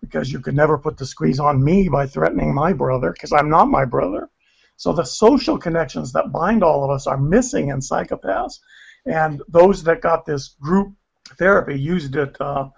because 0.00 0.30
you 0.30 0.40
could 0.40 0.54
never 0.54 0.78
put 0.78 0.96
the 0.96 1.06
squeeze 1.06 1.40
on 1.40 1.62
me 1.62 1.88
by 1.88 2.06
threatening 2.06 2.54
my 2.54 2.72
brother 2.72 3.12
because 3.12 3.32
I'm 3.32 3.50
not 3.50 3.68
my 3.68 3.84
brother. 3.84 4.28
So 4.76 4.92
the 4.92 5.04
social 5.04 5.58
connections 5.58 6.12
that 6.12 6.32
bind 6.32 6.62
all 6.62 6.84
of 6.84 6.90
us 6.90 7.06
are 7.06 7.18
missing 7.18 7.68
in 7.68 7.80
psychopaths, 7.80 8.60
and 9.04 9.42
those 9.48 9.82
that 9.84 10.00
got 10.00 10.24
this 10.24 10.48
group 10.60 10.94
therapy 11.36 11.78
used 11.78 12.14
it. 12.16 12.36
Uh, 12.40 12.68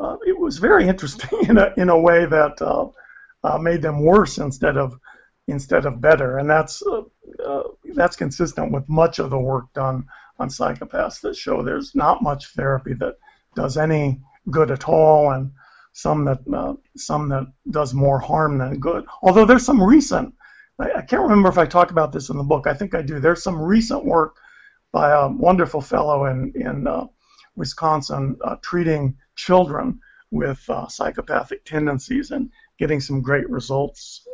uh, 0.00 0.16
it 0.26 0.38
was 0.38 0.58
very 0.58 0.88
interesting 0.88 1.40
in 1.48 1.58
a 1.58 1.74
in 1.76 1.90
a 1.90 2.00
way 2.00 2.24
that 2.24 2.62
uh, 2.62 2.88
uh, 3.44 3.58
made 3.58 3.82
them 3.82 4.02
worse 4.02 4.38
instead 4.38 4.76
of 4.76 4.98
instead 5.48 5.86
of 5.86 6.00
better, 6.00 6.38
and 6.38 6.48
that's 6.48 6.82
uh, 6.82 7.02
uh, 7.44 7.62
that's 7.94 8.16
consistent 8.16 8.72
with 8.72 8.88
much 8.88 9.18
of 9.18 9.30
the 9.30 9.38
work 9.38 9.72
done 9.72 10.06
on 10.38 10.48
psychopaths 10.48 11.20
that 11.20 11.36
show 11.36 11.62
there's 11.62 11.94
not 11.94 12.22
much 12.22 12.54
therapy 12.54 12.94
that 12.94 13.16
does 13.54 13.76
any 13.76 14.20
good 14.50 14.70
at 14.70 14.88
all, 14.88 15.30
and 15.30 15.52
some 15.92 16.24
that 16.24 16.40
uh, 16.52 16.74
some 16.96 17.28
that 17.30 17.46
does 17.70 17.92
more 17.94 18.18
harm 18.18 18.58
than 18.58 18.80
good. 18.80 19.04
Although 19.22 19.44
there's 19.44 19.66
some 19.66 19.82
recent, 19.82 20.34
I, 20.78 20.92
I, 20.92 21.02
can't 21.02 21.22
remember 21.22 21.48
if 21.48 21.58
I 21.58 21.66
talk 21.66 21.90
about 21.90 22.12
this 22.12 22.28
in 22.28 22.38
the 22.38 22.44
book. 22.44 22.66
I 22.66 22.74
think 22.74 22.94
I 22.94 23.02
do. 23.02 23.20
There's 23.20 23.42
some 23.42 23.60
recent 23.60 24.04
work 24.04 24.36
by 24.92 25.10
a 25.10 25.28
wonderful 25.28 25.80
fellow 25.80 26.26
in 26.26 26.52
in 26.54 26.86
uh, 26.86 27.06
Wisconsin 27.56 28.38
uh, 28.44 28.56
treating 28.62 29.16
children 29.36 30.00
with 30.30 30.64
uh, 30.70 30.88
psychopathic 30.88 31.64
tendencies 31.64 32.30
and 32.30 32.50
getting 32.78 33.00
some 33.00 33.20
great 33.20 33.48
results 33.50 34.26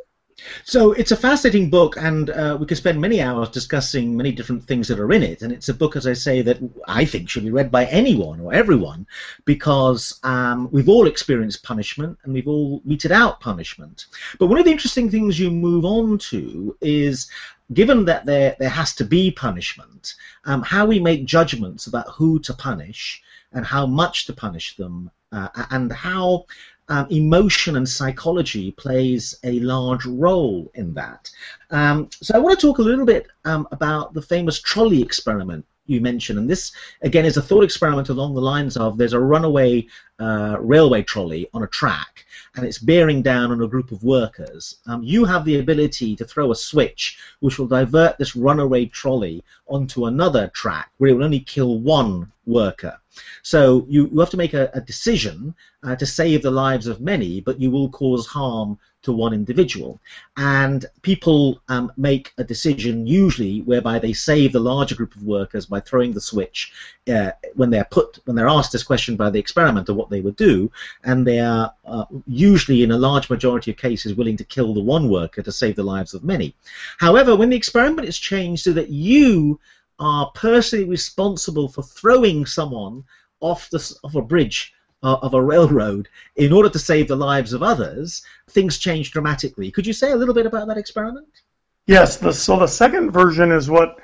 so 0.64 0.92
it's 0.92 1.11
a 1.11 1.16
fascinating 1.16 1.70
book, 1.70 1.96
and 1.96 2.31
uh, 2.31 2.57
we 2.59 2.66
could 2.66 2.77
spend 2.77 3.01
many 3.01 3.20
hours 3.20 3.51
discussing 3.51 4.16
many 4.16 4.33
different 4.33 4.64
things 4.64 4.88
that 4.88 5.01
are 5.01 5.12
in 5.12 5.22
it. 5.22 5.42
And 5.42 5.53
it's 5.53 5.68
a 5.68 5.74
book, 5.74 5.96
as 5.96 6.07
I 6.07 6.12
say, 6.12 6.42
that 6.42 6.59
I 6.87 7.05
think 7.05 7.29
should 7.29 7.44
be 7.44 7.51
read 7.51 7.70
by 7.70 7.87
anyone 7.87 8.40
or 8.40 8.53
everyone, 8.53 9.07
because 9.44 10.18
um, 10.22 10.68
we've 10.70 10.88
all 10.88 11.07
experienced 11.07 11.62
punishment 11.62 12.18
and 12.22 12.33
we've 12.33 12.48
all 12.48 12.81
meted 12.85 13.12
out 13.12 13.40
punishment. 13.40 14.07
But 14.38 14.46
one 14.46 14.59
of 14.59 14.64
the 14.64 14.72
interesting 14.72 15.11
things 15.11 15.38
you 15.38 15.51
move 15.51 15.85
on 15.85 16.18
to 16.18 16.77
is 16.81 17.29
given 17.72 18.05
that 18.07 18.24
there, 18.24 18.57
there 18.59 18.68
has 18.68 18.94
to 18.96 19.05
be 19.05 19.31
punishment, 19.31 20.14
um, 20.44 20.62
how 20.62 20.87
we 20.87 20.98
make 20.98 21.24
judgments 21.24 21.87
about 21.87 22.09
who 22.09 22.38
to 22.40 22.55
punish 22.55 23.22
and 23.53 23.64
how 23.64 23.87
much 23.87 24.27
to 24.27 24.33
punish 24.33 24.77
them, 24.77 25.11
uh, 25.33 25.48
and 25.70 25.92
how 25.92 26.46
um, 26.88 27.07
emotion 27.11 27.77
and 27.77 27.88
psychology 27.88 28.72
plays 28.72 29.38
a 29.44 29.61
large 29.61 30.07
role 30.07 30.70
in 30.74 30.94
that. 30.94 31.31
Um, 31.70 32.09
so 32.22 32.35
I 32.35 32.38
want 32.38 32.59
to 32.59 32.66
talk 32.66 32.79
a 32.79 32.83
little 32.83 33.05
bit 33.05 33.27
um, 33.44 33.68
about 33.72 34.14
the 34.14 34.22
famous 34.22 34.61
trolley 34.61 35.03
experiment 35.03 35.64
you 35.87 36.01
mentioned, 36.01 36.38
and 36.38 36.48
this 36.48 36.72
again 37.03 37.24
is 37.24 37.37
a 37.37 37.42
thought 37.42 37.64
experiment 37.64 38.09
along 38.11 38.35
the 38.35 38.40
lines 38.40 38.77
of 38.77 38.98
there's 38.98 39.14
a 39.14 39.20
runaway 39.20 39.87
uh, 40.18 40.57
railway 40.61 41.02
trolley 41.02 41.48
on 41.54 41.62
a 41.62 41.66
track, 41.68 42.24
and 42.57 42.66
it's 42.66 42.78
bearing 42.78 43.22
down 43.22 43.52
on 43.52 43.62
a 43.62 43.68
group 43.68 43.92
of 43.92 44.02
workers. 44.02 44.78
Um, 44.87 45.02
you 45.02 45.24
have 45.24 45.44
the 45.44 45.59
ability 45.59 46.16
to 46.16 46.24
throw 46.24 46.50
a 46.50 46.57
switch 46.57 47.18
which 47.40 47.59
will 47.59 47.66
divert 47.66 48.18
this 48.18 48.35
runaway 48.35 48.87
trolley 48.87 49.44
onto 49.66 50.07
another 50.07 50.48
track 50.48 50.90
where 50.98 51.11
it 51.11 51.14
will 51.14 51.24
only 51.24 51.40
kill 51.40 51.78
one 51.78 52.33
worker. 52.46 52.98
So 53.42 53.87
you, 53.88 54.09
you 54.12 54.20
have 54.20 54.31
to 54.31 54.37
make 54.37 54.54
a, 54.54 54.70
a 54.74 54.81
decision 54.81 55.54
uh, 55.83 55.96
to 55.96 56.07
save 56.07 56.42
the 56.42 56.50
lives 56.50 56.87
of 56.87 57.00
many, 57.00 57.40
but 57.40 57.61
you 57.61 57.70
will 57.70 57.88
cause 57.88 58.26
harm 58.26 58.78
to 59.02 59.12
one 59.12 59.33
individual. 59.33 60.00
And 60.37 60.85
people 61.02 61.61
um, 61.68 61.92
make 61.96 62.33
a 62.38 62.44
decision 62.44 63.07
usually 63.07 63.61
whereby 63.61 63.98
they 63.98 64.12
save 64.12 64.52
the 64.52 64.61
larger 64.61 64.94
group 64.94 65.14
of 65.14 65.22
workers 65.22 65.66
by 65.66 65.81
throwing 65.81 66.12
the 66.12 66.20
switch 66.20 66.72
uh, 67.09 67.31
when 67.54 67.70
they're 67.70 67.88
put 67.90 68.18
when 68.24 68.37
they're 68.37 68.48
asked 68.48 68.72
this 68.72 68.83
question 68.83 69.16
by 69.16 69.31
the 69.31 69.38
experimenter 69.38 69.94
what 69.94 70.08
they 70.09 70.21
would 70.21 70.37
do, 70.37 70.71
and 71.05 71.27
they 71.27 71.40
are 71.40 71.73
uh, 71.85 72.05
usually 72.27 72.83
in 72.83 72.90
a 72.90 72.99
large 72.99 73.31
majority 73.31 73.71
of 73.71 73.77
cases 73.77 74.14
willing 74.14 74.37
to 74.37 74.44
kill 74.44 74.75
the 74.75 74.81
one 74.81 75.09
worker 75.09 75.42
to 75.42 75.53
save 75.53 75.77
the 75.77 75.83
lives 75.83 76.14
of 76.14 76.25
many. 76.25 76.55
However, 76.99 77.37
when 77.37 77.51
the 77.51 77.57
experiment 77.57 78.09
is 78.09 78.18
changed 78.18 78.64
so 78.64 78.73
that 78.73 78.90
you 78.90 79.61
are 79.99 80.31
personally 80.35 80.85
responsible 80.85 81.68
for 81.68 81.83
throwing 81.83 82.47
someone 82.47 83.05
off 83.40 83.68
the 83.71 83.99
off 84.03 84.14
a 84.14 84.23
bridge 84.23 84.73
uh, 85.03 85.16
of 85.23 85.35
a 85.35 85.42
railroad 85.42 86.09
in 86.37 86.53
order 86.53 86.68
to 86.68 86.79
save 86.79 87.09
the 87.09 87.16
lives 87.16 87.53
of 87.53 87.62
others, 87.62 88.23
things 88.51 88.79
change 88.79 89.11
dramatically. 89.11 89.71
Could 89.71 89.87
you 89.87 89.92
say 89.92 90.11
a 90.11 90.16
little 90.16 90.35
bit 90.35 90.47
about 90.47 90.68
that 90.68 90.79
experiment? 90.79 91.29
Yes. 91.87 92.16
The, 92.16 92.33
so 92.33 92.59
the 92.59 92.66
second 92.66 93.12
version 93.12 93.53
is 93.53 93.71
what 93.71 93.99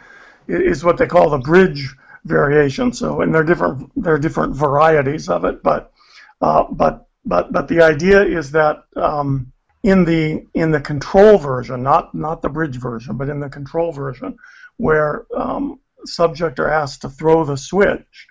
is 0.49 0.85
what 0.85 0.99
they 0.99 1.07
call 1.07 1.31
the 1.31 1.39
bridge 1.39 1.95
variation. 2.25 2.93
So, 2.93 3.21
and 3.21 3.35
there 3.35 3.43
are 3.43 3.45
different 3.45 3.91
there 3.97 4.15
are 4.15 4.19
different 4.19 4.55
varieties 4.55 5.29
of 5.29 5.45
it, 5.45 5.63
but 5.63 5.93
uh, 6.41 6.65
but 6.71 7.07
but 7.25 7.53
but 7.53 7.69
the 7.69 7.83
idea 7.83 8.23
is 8.23 8.51
that 8.53 8.85
um, 8.97 9.53
in 9.83 10.05
the 10.05 10.47
in 10.55 10.71
the 10.71 10.81
control 10.81 11.39
version, 11.39 11.83
not 11.83 12.15
not 12.15 12.43
the 12.43 12.49
bridge 12.49 12.77
version, 12.77 13.17
but 13.17 13.29
in 13.29 13.41
the 13.41 13.49
control 13.49 13.93
version, 13.93 14.37
where 14.77 15.27
um, 15.37 15.79
subject 16.05 16.59
are 16.59 16.71
asked 16.71 17.03
to 17.03 17.09
throw 17.09 17.45
the 17.45 17.57
switch 17.57 18.27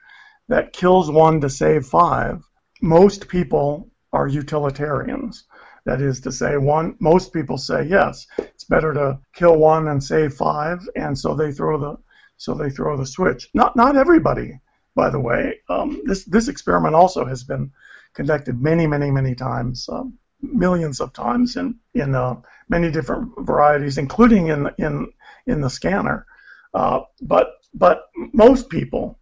that 0.50 0.74
kills 0.74 1.10
one 1.10 1.42
to 1.42 1.50
save 1.50 1.86
five, 1.86 2.44
most 2.82 3.28
people 3.28 3.90
are 4.12 4.28
utilitarians. 4.28 5.46
That 5.86 6.02
is 6.02 6.22
to 6.22 6.32
say, 6.32 6.58
one 6.58 6.96
most 7.00 7.34
people 7.34 7.58
say 7.58 7.84
yes, 7.84 8.26
it's 8.38 8.64
better 8.64 8.94
to 8.94 9.20
kill 9.34 9.58
one 9.58 9.90
and 9.90 10.04
save 10.04 10.34
five, 10.34 10.88
and 10.96 11.18
so 11.18 11.36
they 11.36 11.52
throw 11.52 11.78
the 11.78 11.98
so 12.38 12.54
they 12.54 12.70
throw 12.70 12.98
the 12.98 13.06
switch. 13.06 13.50
Not 13.54 13.76
not 13.76 13.96
everybody, 13.96 14.60
by 14.96 15.10
the 15.10 15.20
way. 15.20 15.60
Um, 15.70 16.02
this 16.06 16.24
this 16.26 16.48
experiment 16.48 16.96
also 16.96 17.26
has 17.26 17.44
been 17.44 17.72
conducted 18.14 18.62
many, 18.62 18.88
many, 18.88 19.12
many 19.12 19.36
times, 19.36 19.90
uh, 19.90 20.04
millions 20.42 21.00
of 21.00 21.14
times 21.14 21.56
in 21.56 21.80
in 21.94 22.16
uh, 22.16 22.36
many 22.70 22.92
different 22.92 23.34
varieties, 23.40 23.98
including 23.98 24.48
in 24.48 24.70
in 24.78 25.12
in 25.48 25.62
the 25.62 25.70
scanner. 25.70 26.26
Uh, 26.74 27.02
but 27.22 27.56
but 27.74 28.10
most 28.34 28.70
people, 28.70 29.20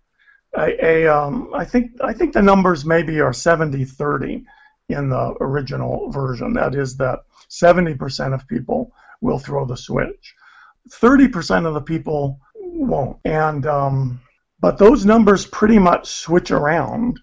a, 0.57 0.85
a 0.85 1.07
um, 1.07 1.51
I 1.53 1.65
think 1.65 1.91
I 2.01 2.13
think 2.13 2.33
the 2.33 2.41
numbers 2.41 2.85
maybe 2.85 3.19
are 3.19 3.31
70-30 3.31 4.45
in 4.89 5.09
the 5.09 5.35
original 5.39 6.11
version. 6.11 6.53
That 6.53 6.75
is 6.75 6.97
that 6.97 7.19
70% 7.49 8.33
of 8.33 8.47
people 8.47 8.93
will 9.21 9.39
throw 9.39 9.65
the 9.65 9.77
switch. 9.77 10.35
30% 10.89 11.65
of 11.65 11.73
the 11.73 11.81
people 11.81 12.39
won't. 12.55 13.17
And 13.23 13.65
um, 13.65 14.21
but 14.59 14.77
those 14.77 15.05
numbers 15.05 15.45
pretty 15.45 15.79
much 15.79 16.07
switch 16.07 16.51
around 16.51 17.19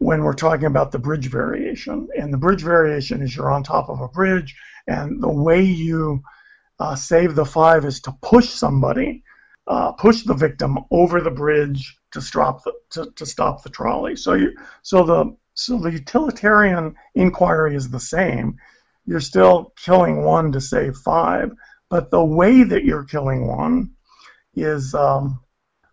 when 0.00 0.24
we're 0.24 0.32
talking 0.32 0.64
about 0.64 0.90
the 0.90 0.98
bridge 0.98 1.26
variation. 1.26 2.08
And 2.16 2.32
the 2.32 2.38
bridge 2.38 2.62
variation 2.62 3.20
is 3.22 3.36
you're 3.36 3.52
on 3.52 3.62
top 3.62 3.90
of 3.90 4.00
a 4.00 4.08
bridge, 4.08 4.56
and 4.86 5.22
the 5.22 5.30
way 5.30 5.62
you 5.62 6.22
uh, 6.80 6.96
save 6.96 7.34
the 7.34 7.44
five 7.44 7.84
is 7.84 8.00
to 8.00 8.16
push 8.22 8.48
somebody, 8.48 9.22
uh, 9.66 9.92
push 9.92 10.22
the 10.22 10.34
victim 10.34 10.78
over 10.90 11.20
the 11.20 11.30
bridge 11.30 11.98
to 12.12 12.22
stop 12.22 12.64
the 12.64 12.72
to, 12.90 13.12
to 13.16 13.26
stop 13.26 13.62
the 13.62 13.68
trolley. 13.68 14.16
So 14.16 14.32
you 14.32 14.56
so 14.82 15.04
the 15.04 15.36
so 15.52 15.78
the 15.78 15.92
utilitarian 15.92 16.94
inquiry 17.14 17.76
is 17.76 17.90
the 17.90 18.00
same. 18.00 18.56
You're 19.04 19.20
still 19.20 19.74
killing 19.76 20.24
one 20.24 20.52
to 20.52 20.62
save 20.62 20.96
five, 20.96 21.52
but 21.90 22.10
the 22.10 22.24
way 22.24 22.62
that 22.62 22.84
you're 22.84 23.04
killing 23.04 23.46
one 23.46 23.90
is 24.54 24.94
um, 24.94 25.40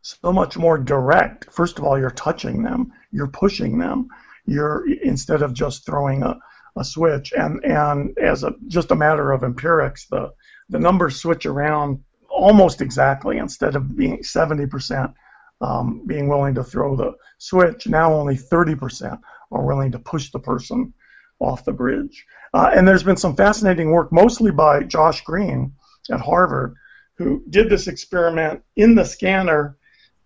so 0.02 0.32
much 0.32 0.58
more 0.58 0.78
direct. 0.78 1.52
First 1.52 1.78
of 1.78 1.84
all, 1.84 2.00
you're 2.00 2.10
touching 2.12 2.63
them, 2.63 2.93
you're 3.12 3.28
pushing 3.28 3.78
them, 3.78 4.08
you're 4.46 4.86
instead 5.04 5.41
of 5.41 5.54
just 5.54 5.86
throwing 5.86 6.24
a, 6.24 6.39
a 6.76 6.84
switch. 6.84 7.34
And 7.34 7.63
and 7.63 8.17
as 8.17 8.43
a 8.43 8.54
just 8.67 8.91
a 8.91 8.96
matter 8.96 9.32
of 9.32 9.43
empirics, 9.43 10.08
the 10.08 10.32
the 10.70 10.80
numbers 10.80 11.22
switch 11.22 11.46
around 11.46 12.04
almost 12.30 12.82
exactly. 12.82 13.38
Instead 13.38 13.76
of 13.76 13.96
being 13.96 14.20
70% 14.20 15.13
um, 15.62 16.04
being 16.06 16.28
willing 16.28 16.56
to 16.56 16.63
throw 16.63 16.96
the 16.96 17.13
switch, 17.38 17.88
now 17.88 18.13
only 18.13 18.36
30% 18.36 19.20
are 19.52 19.65
willing 19.65 19.91
to 19.91 20.00
push 20.00 20.32
the 20.32 20.39
person 20.39 20.93
off 21.39 21.65
the 21.65 21.72
bridge. 21.72 22.26
Uh, 22.54 22.72
and 22.74 22.88
there's 22.88 23.04
been 23.04 23.17
some 23.17 23.36
fascinating 23.36 23.91
work, 23.91 24.12
mostly 24.12 24.52
by 24.52 24.84
Josh 24.84 25.24
Greene 25.24 25.74
at 26.12 26.22
Harvard, 26.22 26.76
who 27.17 27.43
did 27.50 27.70
this 27.70 27.88
experiment 27.88 28.62
in 28.76 28.96
the 28.96 29.06
scanner 29.06 29.78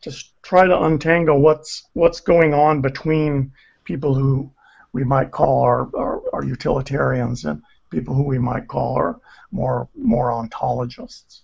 to 0.02 0.12
try 0.42 0.66
to 0.66 0.84
untangle 0.84 1.42
what's 1.42 1.84
what's 1.94 2.20
going 2.20 2.54
on 2.54 2.82
between 2.82 3.52
people 3.84 4.14
who 4.14 4.52
we 4.94 5.04
might 5.04 5.32
call 5.32 5.62
our, 5.62 5.90
our, 5.96 6.22
our 6.34 6.44
utilitarians 6.44 7.46
and 7.46 7.62
people 7.90 8.14
who 8.14 8.24
we 8.24 8.40
might 8.40 8.68
call 8.68 8.96
our 8.96 9.20
more 9.52 9.88
deontologists. 9.98 11.42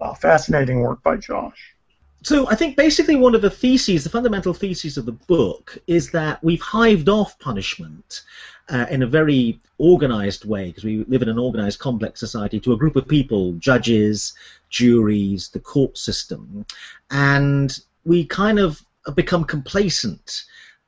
Uh, 0.00 0.14
fascinating 0.14 0.80
work 0.80 1.02
by 1.02 1.16
Josh. 1.16 1.74
So 2.22 2.48
I 2.48 2.54
think 2.54 2.76
basically 2.76 3.16
one 3.16 3.34
of 3.34 3.42
the 3.42 3.50
theses, 3.50 4.02
the 4.02 4.10
fundamental 4.10 4.52
theses 4.52 4.98
of 4.98 5.06
the 5.06 5.12
book, 5.12 5.78
is 5.86 6.10
that 6.10 6.42
we've 6.42 6.60
hived 6.60 7.08
off 7.08 7.38
punishment 7.38 8.22
uh, 8.68 8.86
in 8.90 9.02
a 9.02 9.06
very 9.06 9.60
organized 9.78 10.44
way, 10.44 10.66
because 10.66 10.84
we 10.84 11.04
live 11.04 11.22
in 11.22 11.28
an 11.28 11.38
organized, 11.38 11.78
complex 11.78 12.18
society, 12.18 12.58
to 12.60 12.72
a 12.72 12.76
group 12.76 12.96
of 12.96 13.06
people, 13.06 13.52
judges, 13.54 14.34
juries, 14.70 15.50
the 15.50 15.60
court 15.60 15.96
system, 15.96 16.66
and 17.10 17.80
we 18.06 18.24
kind 18.24 18.58
of 18.58 18.80
become 19.14 19.44
complacent 19.44 20.44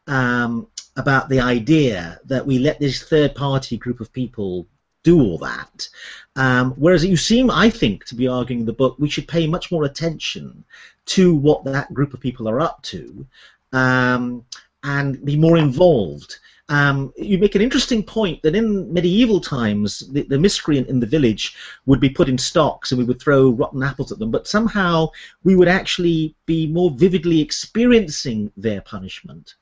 um, 0.07 0.67
about 0.97 1.29
the 1.29 1.41
idea 1.41 2.19
that 2.25 2.45
we 2.45 2.59
let 2.59 2.81
this 2.81 3.03
third-party 3.03 3.77
group 3.77 4.01
of 4.01 4.13
people 4.13 4.67
do 5.03 5.21
all 5.21 5.39
that. 5.39 5.89
Um, 6.37 6.73
whereas 6.73 7.05
you 7.05 7.17
seem, 7.17 7.51
I 7.51 7.71
think, 7.71 8.05
to 8.07 8.15
be 8.15 8.29
arguing 8.29 8.61
in 8.61 8.67
the 8.67 8.73
book, 8.73 8.97
we 8.99 9.09
should 9.09 9.29
pay 9.29 9.47
much 9.47 9.71
more 9.71 9.85
attention 9.85 10.65
to 11.07 11.35
what 11.35 11.65
that 11.65 11.93
group 11.95 12.15
of 12.15 12.21
people 12.21 12.49
are 12.49 12.61
up 12.61 12.83
to 12.83 13.27
um, 13.73 14.45
and 14.83 15.25
be 15.25 15.37
more 15.37 15.57
involved. 15.57 16.39
Um, 16.71 17.15
you 17.17 17.39
make 17.39 17.55
an 17.55 17.63
interesting 17.63 18.03
point 18.03 18.43
that 18.43 18.55
in 18.55 18.93
medieval 18.93 19.41
times, 19.41 20.01
the, 20.13 20.23
the, 20.23 20.39
miscreant 20.39 20.89
in 20.89 21.01
the 21.01 21.07
village 21.07 21.57
would 21.87 21.99
be 21.99 22.11
put 22.11 22.29
in 22.29 22.37
stocks 22.37 22.93
and 22.93 22.99
we 22.99 23.05
would 23.05 23.23
throw 23.23 23.51
rotten 23.51 23.83
apples 23.83 24.13
at 24.13 24.19
them, 24.19 24.31
but 24.31 24.47
somehow 24.47 25.09
we 25.45 25.57
would 25.57 25.69
actually 25.69 26.35
be 26.45 26.67
more 26.67 26.91
vividly 26.91 27.41
experiencing 27.41 28.53
their 28.57 28.83
punishment. 28.83 29.55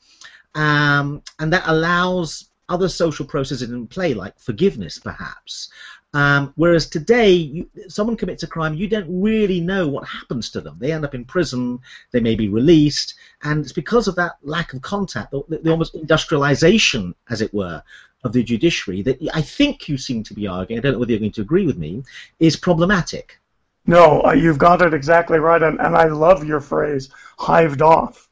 Um, 0.56 1.22
and 1.38 1.52
that 1.52 1.64
allows 1.66 2.50
other 2.68 2.88
social 2.88 3.24
processes 3.24 3.70
in 3.70 3.86
play, 3.86 4.12
like 4.12 4.38
forgiveness, 4.40 4.98
perhaps. 4.98 5.68
Um, 6.16 6.54
whereas 6.56 6.88
today, 6.88 7.30
you, 7.32 7.68
someone 7.88 8.16
commits 8.16 8.42
a 8.42 8.46
crime, 8.46 8.72
you 8.72 8.88
don't 8.88 9.20
really 9.20 9.60
know 9.60 9.86
what 9.86 10.08
happens 10.08 10.48
to 10.48 10.62
them. 10.62 10.78
They 10.78 10.90
end 10.90 11.04
up 11.04 11.14
in 11.14 11.26
prison, 11.26 11.78
they 12.10 12.20
may 12.20 12.34
be 12.34 12.48
released, 12.48 13.16
and 13.42 13.62
it's 13.62 13.74
because 13.74 14.08
of 14.08 14.14
that 14.14 14.38
lack 14.42 14.72
of 14.72 14.80
contact, 14.80 15.32
the, 15.32 15.42
the 15.62 15.70
almost 15.70 15.94
industrialization, 15.94 17.14
as 17.28 17.42
it 17.42 17.52
were, 17.52 17.82
of 18.24 18.32
the 18.32 18.42
judiciary 18.42 19.02
that 19.02 19.18
I 19.34 19.42
think 19.42 19.90
you 19.90 19.98
seem 19.98 20.22
to 20.22 20.32
be 20.32 20.46
arguing, 20.46 20.78
I 20.78 20.80
don't 20.80 20.92
know 20.92 21.00
whether 21.00 21.10
you're 21.10 21.20
going 21.20 21.32
to 21.32 21.42
agree 21.42 21.66
with 21.66 21.76
me, 21.76 22.02
is 22.38 22.56
problematic. 22.56 23.38
No, 23.86 24.22
uh, 24.22 24.32
you've 24.32 24.56
got 24.56 24.80
it 24.80 24.94
exactly 24.94 25.38
right, 25.38 25.62
and, 25.62 25.78
and 25.78 25.94
I 25.94 26.06
love 26.06 26.46
your 26.46 26.62
phrase, 26.62 27.10
hived 27.38 27.82
off. 27.82 28.26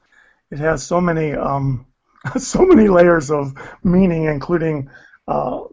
It 0.50 0.58
has 0.58 0.82
so 0.82 1.02
many 1.02 1.34
um, 1.34 1.84
so 2.38 2.64
many 2.64 2.88
layers 2.88 3.30
of 3.30 3.52
meaning, 3.82 4.24
including 4.24 4.88
uh, 5.28 5.64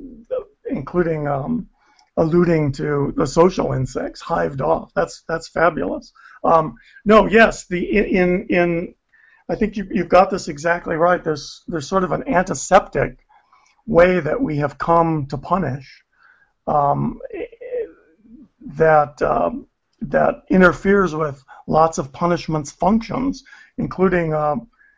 including 0.66 1.30
um, 1.30 1.70
alluding 2.18 2.74
to 2.74 3.14
the 3.16 3.28
social 3.28 3.74
insects 3.74 4.22
hived 4.22 4.62
off. 4.62 4.92
That's 4.94 5.24
that's 5.28 5.48
fabulous. 5.48 6.12
Um, 6.44 6.76
no, 7.06 7.28
yes, 7.28 7.68
the 7.68 7.84
in 7.84 8.48
in 8.50 8.96
I 9.50 9.56
think 9.56 9.78
you, 9.78 9.88
you've 9.92 10.10
got 10.10 10.30
this 10.30 10.48
exactly 10.48 10.96
right. 10.96 11.24
There's 11.24 11.64
there's 11.68 11.88
sort 11.88 12.04
of 12.04 12.12
an 12.12 12.28
antiseptic 12.28 13.20
way 13.86 14.20
that 14.20 14.42
we 14.42 14.58
have 14.58 14.78
come 14.78 15.28
to 15.28 15.38
punish 15.38 16.04
um, 16.68 17.20
that 18.76 19.22
um, 19.22 19.68
that 20.02 20.44
interferes 20.50 21.14
with 21.14 21.44
lots 21.68 21.98
of 21.98 22.12
punishment's 22.12 22.72
functions, 22.72 23.44
including 23.78 24.34
uh, 24.34 24.56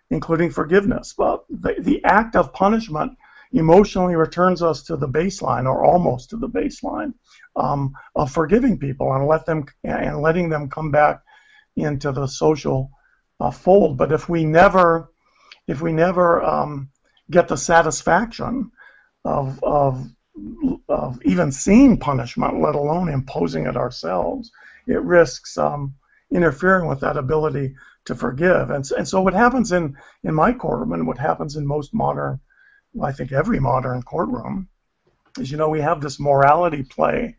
including 0.10 0.52
forgiveness. 0.52 1.14
But 1.18 1.46
the, 1.50 1.76
the 1.80 2.04
act 2.04 2.36
of 2.36 2.54
punishment 2.54 3.18
emotionally 3.54 4.16
returns 4.16 4.62
us 4.62 4.84
to 4.84 4.98
the 4.98 5.08
baseline, 5.08 5.66
or 5.66 5.86
almost 5.86 6.30
to 6.30 6.38
the 6.38 6.50
baseline, 6.50 7.14
um, 7.56 7.94
of 8.16 8.32
forgiving 8.32 8.78
people 8.78 9.14
and 9.14 9.28
let 9.28 9.46
them 9.46 9.66
and 9.84 10.22
letting 10.22 10.50
them 10.50 10.70
come 10.70 10.92
back 10.92 11.22
into 11.76 12.12
the 12.12 12.28
social 12.28 12.92
uh, 13.40 13.52
fold. 13.52 13.98
But 13.98 14.12
if 14.12 14.28
we 14.28 14.44
never, 14.44 15.12
if 15.68 15.82
we 15.82 15.92
never 15.92 16.44
um, 16.44 16.90
get 17.30 17.48
the 17.48 17.58
satisfaction 17.58 18.72
of, 19.24 19.64
of 19.64 20.06
of 20.90 21.20
even 21.24 21.52
seeing 21.52 22.00
punishment, 22.00 22.60
let 22.60 22.76
alone 22.76 23.08
imposing 23.08 23.68
it 23.68 23.78
ourselves, 23.78 24.52
it 24.88 25.02
risks 25.02 25.58
um, 25.58 25.94
interfering 26.32 26.88
with 26.88 27.02
that 27.02 27.18
ability 27.18 27.76
to 28.06 28.16
forgive. 28.16 28.72
And, 28.72 28.84
and 28.98 29.08
so 29.08 29.22
what 29.22 29.36
happens 29.36 29.72
in, 29.72 29.96
in 30.24 30.34
my 30.34 30.52
courtroom 30.54 30.94
and 30.94 31.08
what 31.08 31.20
happens 31.20 31.56
in 31.56 31.68
most 31.68 31.94
modern, 31.94 32.40
I 33.02 33.12
think 33.12 33.32
every 33.32 33.60
modern 33.60 34.04
courtroom, 34.04 34.68
is 35.40 35.50
you 35.50 35.58
know 35.58 35.70
we 35.70 35.82
have 35.82 36.02
this 36.02 36.20
morality 36.20 36.84
play 36.84 37.36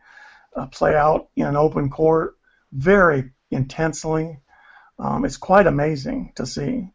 uh, 0.56 0.66
play 0.66 0.94
out 0.94 1.28
in 1.36 1.56
open 1.56 1.90
court 1.90 2.36
very 2.72 3.30
intensely. 3.50 4.38
Um, 4.98 5.24
it's 5.24 5.36
quite 5.36 5.66
amazing 5.66 6.32
to 6.36 6.46
see. 6.46 6.90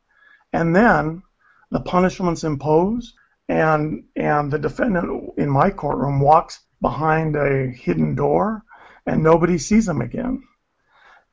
And 0.54 0.76
then 0.76 1.24
the 1.72 1.80
punishments 1.80 2.44
imposed, 2.44 3.14
and 3.48 4.06
and 4.16 4.52
the 4.52 4.60
defendant 4.60 5.34
in 5.38 5.50
my 5.50 5.70
courtroom 5.70 6.20
walks 6.20 6.60
behind 6.82 7.36
a 7.36 7.68
hidden 7.68 8.16
door, 8.16 8.64
and 9.06 9.24
nobody 9.24 9.58
sees 9.58 9.88
him 9.88 10.02
again. 10.02 10.44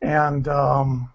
And 0.02 0.46
um, 0.48 1.12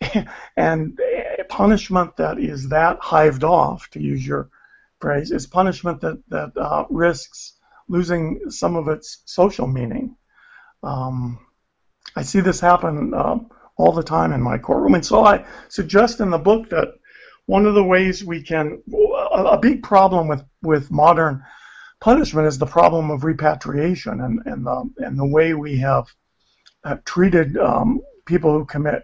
and 0.56 0.98
a 1.38 1.44
punishment 1.44 2.16
that 2.16 2.38
is 2.38 2.70
that 2.70 2.98
hived 3.00 3.44
off, 3.44 3.88
to 3.90 4.00
use 4.00 4.26
your 4.26 4.48
phrase, 5.02 5.32
is 5.32 5.46
punishment 5.46 6.00
that 6.00 6.22
that 6.28 6.56
uh, 6.56 6.84
risks 6.88 7.58
losing 7.88 8.50
some 8.50 8.76
of 8.76 8.88
its 8.88 9.22
social 9.26 9.66
meaning. 9.66 10.16
Um, 10.82 11.38
I 12.16 12.22
see 12.22 12.40
this 12.40 12.60
happen 12.60 13.12
uh, 13.12 13.38
all 13.76 13.92
the 13.92 14.02
time 14.02 14.32
in 14.32 14.40
my 14.40 14.56
courtroom, 14.58 14.94
and 14.94 15.04
so 15.04 15.26
I 15.26 15.44
suggest 15.68 16.20
in 16.20 16.30
the 16.30 16.38
book 16.38 16.70
that 16.70 16.94
one 17.46 17.66
of 17.66 17.74
the 17.74 17.84
ways 17.84 18.24
we 18.24 18.42
can 18.42 18.82
a, 19.32 19.44
a 19.56 19.58
big 19.58 19.82
problem 19.82 20.28
with 20.28 20.44
with 20.62 20.90
modern 20.90 21.42
punishment 22.00 22.46
is 22.46 22.58
the 22.58 22.74
problem 22.78 23.10
of 23.10 23.24
repatriation 23.24 24.20
and 24.20 24.40
and 24.46 24.64
the 24.64 24.90
and 24.98 25.18
the 25.18 25.32
way 25.36 25.54
we 25.54 25.78
have, 25.78 26.06
have 26.84 27.04
treated 27.04 27.58
um, 27.58 28.00
people 28.24 28.52
who 28.56 28.64
commit 28.64 29.02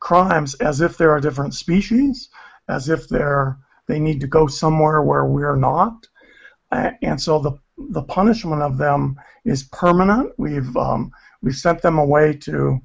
crimes 0.00 0.54
as 0.54 0.80
if 0.80 0.96
they're 0.96 1.16
a 1.16 1.20
different 1.20 1.54
species, 1.54 2.28
as 2.68 2.88
if 2.88 3.08
they're 3.08 3.58
They 3.86 3.98
need 4.00 4.20
to 4.20 4.26
go 4.26 4.46
somewhere 4.46 5.02
where 5.02 5.24
we're 5.24 5.56
not. 5.56 6.06
And 6.70 7.20
so 7.20 7.38
the 7.38 7.52
the 7.78 8.02
punishment 8.02 8.62
of 8.62 8.78
them 8.78 9.16
is 9.44 9.62
permanent. 9.64 10.32
We've 10.38 10.76
um, 10.76 11.12
we've 11.42 11.54
sent 11.56 11.82
them 11.82 11.98
away 11.98 12.34
to 12.38 12.80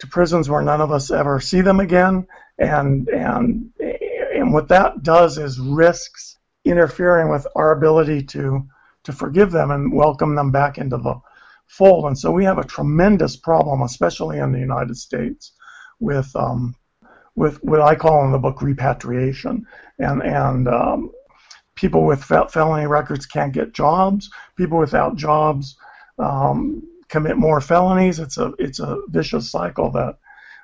to 0.00 0.06
prisons 0.06 0.48
where 0.48 0.62
none 0.62 0.80
of 0.80 0.92
us 0.92 1.10
ever 1.10 1.40
see 1.40 1.60
them 1.60 1.80
again, 1.80 2.26
and 2.58 3.08
and 3.08 3.70
and 3.80 4.52
what 4.52 4.68
that 4.68 5.02
does 5.02 5.38
is 5.38 5.58
risks 5.58 6.36
interfering 6.64 7.30
with 7.30 7.46
our 7.56 7.72
ability 7.72 8.22
to 8.24 8.66
to 9.04 9.12
forgive 9.12 9.50
them 9.50 9.70
and 9.70 9.92
welcome 9.92 10.34
them 10.34 10.50
back 10.50 10.78
into 10.78 10.98
the 10.98 11.14
fold. 11.66 12.06
And 12.06 12.18
so 12.18 12.30
we 12.30 12.44
have 12.44 12.58
a 12.58 12.64
tremendous 12.64 13.36
problem, 13.36 13.82
especially 13.82 14.38
in 14.38 14.52
the 14.52 14.58
United 14.58 14.96
States, 14.96 15.52
with 16.00 16.30
um, 16.36 16.74
with 17.38 17.62
what 17.62 17.80
I 17.80 17.94
call 17.94 18.24
in 18.24 18.32
the 18.32 18.38
book 18.38 18.60
repatriation, 18.60 19.64
and 20.00 20.22
and 20.22 20.66
um, 20.66 21.12
people 21.76 22.04
with 22.04 22.24
felony 22.24 22.86
records 22.88 23.26
can't 23.26 23.52
get 23.52 23.72
jobs. 23.72 24.28
People 24.56 24.78
without 24.78 25.14
jobs 25.14 25.76
um, 26.18 26.82
commit 27.08 27.36
more 27.36 27.60
felonies. 27.60 28.18
It's 28.18 28.38
a 28.38 28.52
it's 28.58 28.80
a 28.80 29.00
vicious 29.08 29.50
cycle 29.50 29.90
that 29.92 30.18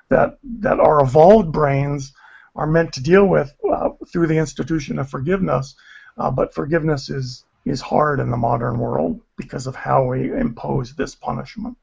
that 0.09 0.37
that 0.59 0.81
our 0.81 0.99
evolved 1.01 1.53
brains 1.53 2.11
are 2.57 2.67
meant 2.67 2.91
to 2.93 3.03
deal 3.03 3.25
with 3.25 3.53
uh, 3.71 3.89
through 4.11 4.27
the 4.27 4.37
institution 4.37 4.99
of 4.99 5.09
forgiveness. 5.09 5.75
Uh, 6.17 6.29
but 6.29 6.53
forgiveness 6.53 7.09
is 7.09 7.45
is 7.63 7.79
hard 7.79 8.19
in 8.19 8.29
the 8.29 8.37
modern 8.37 8.79
world 8.79 9.21
because 9.37 9.65
of 9.65 9.75
how 9.77 10.03
we 10.03 10.31
impose 10.33 10.93
this 10.93 11.15
punishment. 11.15 11.77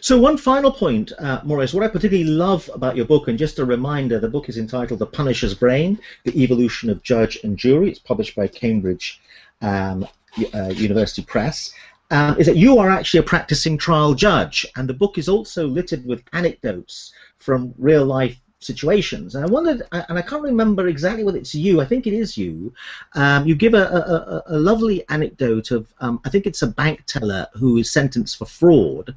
So 0.00 0.18
one 0.18 0.36
final 0.36 0.72
point, 0.72 1.12
uh, 1.18 1.40
Maurice, 1.44 1.74
what 1.74 1.84
I 1.84 1.88
particularly 1.88 2.28
love 2.28 2.70
about 2.74 2.96
your 2.96 3.06
book, 3.06 3.28
and 3.28 3.38
just 3.38 3.58
a 3.58 3.64
reminder, 3.64 4.18
the 4.18 4.28
book 4.28 4.48
is 4.48 4.58
entitled 4.58 4.98
The 4.98 5.06
Punisher's 5.06 5.54
Brain, 5.54 5.98
The 6.24 6.42
Evolution 6.42 6.90
of 6.90 7.02
Judge 7.02 7.38
and 7.44 7.56
Jury. 7.56 7.90
It's 7.90 7.98
published 7.98 8.34
by 8.34 8.48
Cambridge 8.48 9.20
um, 9.60 10.06
uh, 10.54 10.68
University 10.68 11.22
Press. 11.22 11.72
Um, 12.12 12.36
is 12.38 12.46
that 12.46 12.56
you 12.56 12.78
are 12.78 12.90
actually 12.90 13.20
a 13.20 13.24
practicing 13.24 13.78
trial 13.78 14.14
judge, 14.14 14.66
and 14.74 14.88
the 14.88 14.94
book 14.94 15.16
is 15.16 15.28
also 15.28 15.68
littered 15.68 16.04
with 16.04 16.24
anecdotes 16.32 17.12
from 17.38 17.72
real 17.78 18.04
life 18.04 18.36
situations. 18.60 19.34
And 19.34 19.44
I 19.44 19.48
wondered, 19.48 19.82
and 19.90 20.18
I 20.18 20.22
can't 20.22 20.42
remember 20.42 20.86
exactly 20.86 21.24
whether 21.24 21.38
it's 21.38 21.54
you. 21.54 21.80
I 21.80 21.86
think 21.86 22.06
it 22.06 22.12
is 22.12 22.36
you. 22.36 22.72
Um, 23.14 23.46
you 23.46 23.54
give 23.54 23.72
a, 23.74 23.86
a, 23.86 24.42
a, 24.54 24.58
lovely 24.58 25.08
anecdote 25.08 25.70
of, 25.70 25.92
um, 26.00 26.20
I 26.24 26.28
think 26.28 26.46
it's 26.46 26.60
a 26.60 26.66
bank 26.66 27.04
teller 27.06 27.46
who 27.54 27.78
is 27.78 27.90
sentenced 27.90 28.36
for 28.36 28.44
fraud, 28.44 29.16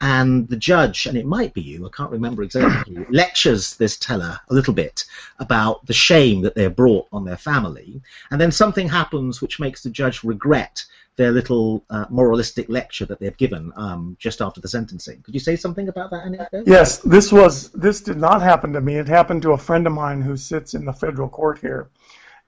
and 0.00 0.48
the 0.48 0.56
judge, 0.56 1.06
and 1.06 1.18
it 1.18 1.26
might 1.26 1.54
be 1.54 1.60
you, 1.60 1.86
I 1.86 1.96
can't 1.96 2.10
remember 2.10 2.42
exactly, 2.42 3.04
lectures 3.10 3.76
this 3.76 3.96
teller 3.96 4.38
a 4.48 4.54
little 4.54 4.74
bit 4.74 5.04
about 5.40 5.84
the 5.86 5.92
shame 5.92 6.42
that 6.42 6.54
they're 6.54 6.70
brought 6.70 7.08
on 7.12 7.24
their 7.24 7.36
family, 7.36 8.00
and 8.30 8.40
then 8.40 8.52
something 8.52 8.88
happens 8.88 9.40
which 9.40 9.58
makes 9.58 9.82
the 9.82 9.90
judge 9.90 10.22
regret 10.22 10.84
their 11.16 11.30
little 11.30 11.84
uh, 11.90 12.06
moralistic 12.10 12.68
lecture 12.68 13.06
that 13.06 13.20
they've 13.20 13.36
given 13.36 13.72
um, 13.76 14.16
just 14.18 14.40
after 14.40 14.60
the 14.60 14.68
sentencing. 14.68 15.22
Could 15.22 15.34
you 15.34 15.40
say 15.40 15.56
something 15.56 15.88
about 15.88 16.10
that 16.10 16.24
anecdote? 16.24 16.64
Yes, 16.66 16.98
this 16.98 17.30
was 17.30 17.70
this 17.70 18.00
did 18.00 18.16
not 18.16 18.42
happen 18.42 18.72
to 18.72 18.80
me. 18.80 18.96
It 18.96 19.08
happened 19.08 19.42
to 19.42 19.52
a 19.52 19.58
friend 19.58 19.86
of 19.86 19.92
mine 19.92 20.22
who 20.22 20.36
sits 20.36 20.74
in 20.74 20.84
the 20.84 20.92
federal 20.92 21.28
court 21.28 21.58
here, 21.60 21.90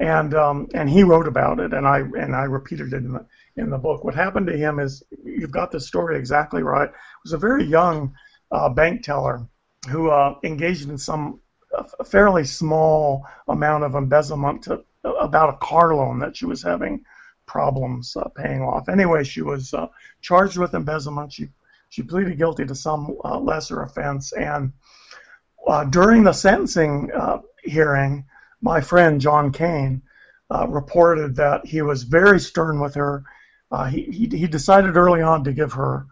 and 0.01 0.35
um, 0.35 0.69
and 0.75 0.91
he 0.91 1.05
wrote 1.05 1.29
about 1.29 1.61
it, 1.61 1.73
and 1.73 1.87
I 1.87 1.99
and 1.99 2.35
I 2.35 2.45
repeated 2.45 2.93
it 2.93 2.97
in 2.97 3.13
the 3.13 3.27
in 3.57 3.71
the 3.71 3.79
book. 3.79 4.05
What 4.05 4.15
happened 4.15 4.49
to 4.49 4.57
him 4.57 4.79
is 4.81 5.03
you've 5.25 5.53
got 5.53 5.71
the 5.71 5.81
story 5.81 6.19
exactly 6.19 6.63
right. 6.63 6.89
It 6.89 6.95
was 7.25 7.33
a 7.33 7.39
very 7.39 7.65
young 7.65 8.17
uh, 8.51 8.69
bank 8.69 9.03
teller 9.05 9.47
who 9.89 10.11
uh, 10.11 10.35
engaged 10.43 10.89
in 10.89 10.99
some 10.99 11.41
fairly 12.07 12.45
small 12.45 13.27
amount 13.49 13.85
of 13.85 13.95
embezzlement 13.95 14.63
to 14.65 14.85
about 15.05 15.55
a 15.55 15.57
car 15.59 15.95
loan 15.95 16.21
that 16.21 16.37
she 16.37 16.47
was 16.47 16.63
having 16.63 17.05
problems 17.47 18.17
uh, 18.17 18.29
paying 18.29 18.63
off. 18.63 18.89
Anyway, 18.89 19.25
she 19.25 19.43
was 19.43 19.73
uh, 19.73 19.87
charged 20.21 20.59
with 20.59 20.75
embezzlement. 20.75 21.33
She 21.33 21.49
she 21.89 22.03
pleaded 22.03 22.37
guilty 22.37 22.67
to 22.67 22.75
some 22.75 23.17
uh, 23.25 23.39
lesser 23.39 23.83
offense, 23.83 24.33
and 24.33 24.73
uh, 25.67 25.85
during 25.85 26.25
the 26.25 26.33
sentencing 26.33 27.11
uh, 27.13 27.39
hearing, 27.63 28.25
my 28.61 28.81
friend 28.81 29.21
John 29.21 29.53
Kane 29.53 30.03
uh, 30.51 30.67
reported 30.69 31.37
that 31.37 31.65
he 31.65 31.83
was 31.83 32.03
very 32.03 32.41
stern 32.41 32.81
with 32.81 32.95
her. 32.95 33.25
he, 33.91 34.03
he, 34.03 34.39
he 34.39 34.47
decided 34.47 34.97
early 34.97 35.23
on 35.23 35.45
to 35.45 35.53
give 35.53 35.73
her 35.73 36.07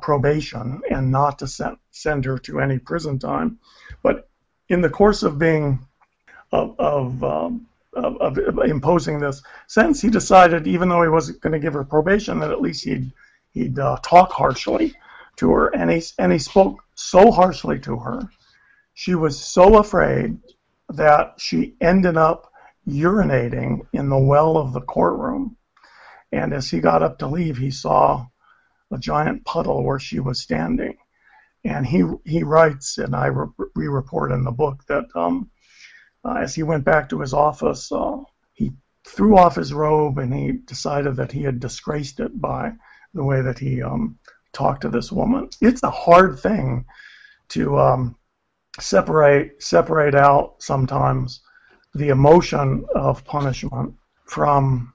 probation 0.00 0.82
and 0.88 1.10
not 1.10 1.40
to 1.40 1.48
send 1.48 1.76
send 1.90 2.24
her 2.24 2.38
to 2.38 2.60
any 2.60 2.78
prison 2.78 3.18
time, 3.18 3.58
but 4.02 4.28
in 4.68 4.80
the 4.80 4.90
course 4.90 5.22
of 5.24 5.38
being 5.38 5.80
of, 6.52 6.78
of 6.78 7.24
um, 7.24 7.66
of, 7.94 8.38
of, 8.38 8.58
imposing 8.58 9.18
this 9.18 9.42
sentence, 9.66 10.00
he 10.00 10.10
decided, 10.10 10.66
even 10.66 10.88
though 10.88 11.02
he 11.02 11.08
wasn't 11.08 11.40
going 11.40 11.52
to 11.52 11.58
give 11.58 11.74
her 11.74 11.84
probation, 11.84 12.40
that 12.40 12.50
at 12.50 12.60
least 12.60 12.84
he'd 12.84 13.12
he'd 13.50 13.78
uh, 13.78 13.98
talk 14.02 14.32
harshly 14.32 14.94
to 15.36 15.50
her, 15.52 15.68
and 15.68 15.90
he 15.90 16.02
and 16.18 16.32
he 16.32 16.38
spoke 16.38 16.82
so 16.94 17.30
harshly 17.30 17.78
to 17.80 17.96
her, 17.96 18.20
she 18.94 19.14
was 19.14 19.38
so 19.38 19.78
afraid 19.78 20.38
that 20.88 21.34
she 21.38 21.74
ended 21.80 22.16
up 22.16 22.52
urinating 22.86 23.86
in 23.92 24.08
the 24.08 24.18
well 24.18 24.56
of 24.56 24.72
the 24.72 24.80
courtroom, 24.80 25.56
and 26.32 26.52
as 26.52 26.70
he 26.70 26.80
got 26.80 27.02
up 27.02 27.18
to 27.18 27.26
leave, 27.26 27.56
he 27.56 27.70
saw 27.70 28.26
a 28.92 28.98
giant 28.98 29.44
puddle 29.44 29.82
where 29.82 29.98
she 29.98 30.20
was 30.20 30.40
standing, 30.40 30.96
and 31.64 31.86
he 31.86 32.04
he 32.24 32.42
writes, 32.42 32.98
and 32.98 33.14
I 33.14 33.26
re- 33.26 33.68
re-report 33.74 34.32
in 34.32 34.44
the 34.44 34.52
book 34.52 34.84
that. 34.88 35.04
Um, 35.14 35.50
uh, 36.24 36.36
as 36.40 36.54
he 36.54 36.62
went 36.62 36.84
back 36.84 37.08
to 37.08 37.20
his 37.20 37.34
office, 37.34 37.92
uh, 37.92 38.18
he 38.52 38.72
threw 39.06 39.36
off 39.36 39.56
his 39.56 39.72
robe 39.72 40.18
and 40.18 40.32
he 40.32 40.52
decided 40.52 41.16
that 41.16 41.32
he 41.32 41.42
had 41.42 41.60
disgraced 41.60 42.20
it 42.20 42.40
by 42.40 42.72
the 43.12 43.24
way 43.24 43.42
that 43.42 43.58
he 43.58 43.82
um, 43.82 44.18
talked 44.52 44.82
to 44.82 44.88
this 44.88 45.12
woman. 45.12 45.50
It's 45.60 45.82
a 45.82 45.90
hard 45.90 46.38
thing 46.38 46.86
to 47.50 47.78
um, 47.78 48.16
separate 48.80 49.62
separate 49.62 50.14
out 50.14 50.56
sometimes 50.58 51.40
the 51.94 52.08
emotion 52.08 52.84
of 52.94 53.24
punishment 53.24 53.94
from 54.24 54.92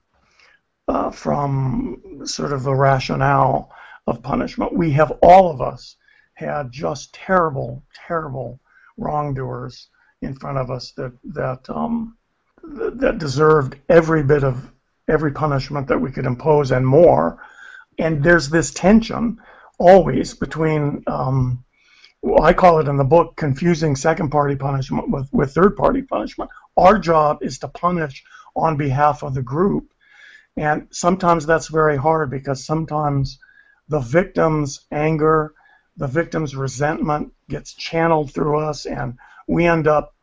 uh, 0.88 1.12
from 1.12 2.22
sort 2.26 2.52
of 2.52 2.64
the 2.64 2.74
rationale 2.74 3.72
of 4.08 4.24
punishment. 4.24 4.74
We 4.74 4.92
have 4.92 5.12
all 5.22 5.52
of 5.52 5.62
us 5.62 5.96
had 6.34 6.72
just 6.72 7.14
terrible, 7.14 7.84
terrible 8.08 8.60
wrongdoers 8.98 9.90
in 10.22 10.36
front 10.36 10.58
of 10.58 10.70
us 10.72 10.92
that 10.92 11.14
that 11.24 11.70
um, 11.70 12.18
that 12.64 13.18
deserved 13.18 13.78
every 13.88 14.24
bit 14.24 14.44
of 14.44 14.72
every 15.08 15.32
punishment 15.32 15.88
that 15.88 16.00
we 16.00 16.12
could 16.12 16.26
impose 16.26 16.72
and 16.72 16.86
more. 16.86 17.42
And 17.98 18.24
there's 18.24 18.50
this 18.50 18.72
tension 18.72 19.40
always 19.78 20.34
between 20.34 21.04
um, 21.08 21.64
well, 22.22 22.44
I 22.44 22.54
call 22.54 22.80
it 22.80 22.88
in 22.88 22.98
the 22.98 23.04
book 23.06 23.36
confusing 23.38 23.96
second 23.96 24.30
party 24.30 24.56
punishment 24.56 25.10
with, 25.10 25.30
with 25.32 25.54
third 25.54 25.78
party 25.78 26.02
punishment. 26.02 26.52
Our 26.76 27.00
job 27.00 27.40
is 27.42 27.60
to 27.60 27.70
punish 27.70 28.24
on 28.56 28.78
behalf 28.78 29.24
of 29.24 29.34
the 29.34 29.42
group. 29.42 29.94
And 30.58 30.88
sometimes 30.92 31.46
that's 31.46 31.68
very 31.68 31.96
hard 31.96 32.30
because 32.30 32.66
sometimes 32.66 33.40
the 33.88 34.00
victim's 34.00 34.82
anger, 34.92 35.54
the 35.96 36.08
victim's 36.08 36.56
resentment 36.56 37.32
gets 37.48 37.74
channeled 37.74 38.34
through 38.34 38.60
us 38.60 38.86
and 38.86 39.18
we 39.50 39.66
end 39.66 39.88
up 39.88 40.16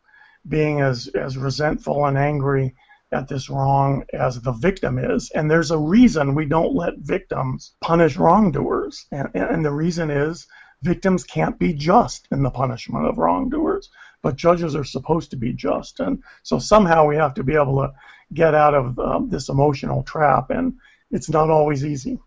being 0.48 0.80
as, 0.80 1.08
as 1.08 1.36
resentful 1.36 2.06
and 2.06 2.16
angry 2.16 2.74
at 3.10 3.28
this 3.28 3.50
wrong 3.50 4.04
as 4.12 4.40
the 4.40 4.52
victim 4.52 4.98
is. 4.98 5.30
And 5.34 5.50
there's 5.50 5.72
a 5.72 5.78
reason 5.78 6.34
we 6.34 6.46
don't 6.46 6.74
let 6.74 6.98
victims 6.98 7.74
punish 7.80 8.16
wrongdoers. 8.16 9.06
And, 9.10 9.28
and 9.34 9.64
the 9.64 9.72
reason 9.72 10.10
is 10.10 10.46
victims 10.82 11.24
can't 11.24 11.58
be 11.58 11.72
just 11.72 12.28
in 12.30 12.42
the 12.42 12.50
punishment 12.50 13.06
of 13.06 13.18
wrongdoers, 13.18 13.90
but 14.22 14.36
judges 14.36 14.76
are 14.76 14.84
supposed 14.84 15.30
to 15.32 15.36
be 15.36 15.52
just. 15.52 15.98
And 15.98 16.22
so 16.44 16.60
somehow 16.60 17.06
we 17.06 17.16
have 17.16 17.34
to 17.34 17.44
be 17.44 17.54
able 17.54 17.78
to 17.78 17.92
get 18.32 18.54
out 18.54 18.74
of 18.74 18.98
um, 18.98 19.28
this 19.28 19.48
emotional 19.48 20.04
trap, 20.04 20.50
and 20.50 20.74
it's 21.10 21.28
not 21.28 21.50
always 21.50 21.84
easy. 21.84 22.20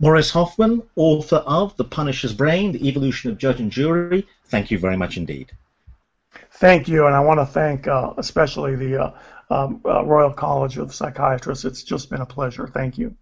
Maurice 0.00 0.30
Hoffman, 0.30 0.82
author 0.96 1.36
of 1.36 1.76
The 1.76 1.84
Punisher's 1.84 2.32
Brain, 2.32 2.72
The 2.72 2.88
Evolution 2.88 3.30
of 3.30 3.38
Judge 3.38 3.60
and 3.60 3.70
Jury, 3.70 4.26
thank 4.46 4.70
you 4.70 4.78
very 4.78 4.96
much 4.96 5.16
indeed. 5.16 5.50
Thank 6.52 6.88
you, 6.88 7.06
and 7.06 7.14
I 7.14 7.20
want 7.20 7.40
to 7.40 7.46
thank 7.46 7.88
uh, 7.88 8.14
especially 8.16 8.76
the 8.76 9.02
uh, 9.02 9.12
um, 9.50 9.80
uh, 9.84 10.04
Royal 10.04 10.32
College 10.32 10.78
of 10.78 10.94
Psychiatrists. 10.94 11.64
It's 11.64 11.82
just 11.82 12.10
been 12.10 12.20
a 12.20 12.26
pleasure. 12.26 12.66
Thank 12.66 12.98
you. 12.98 13.16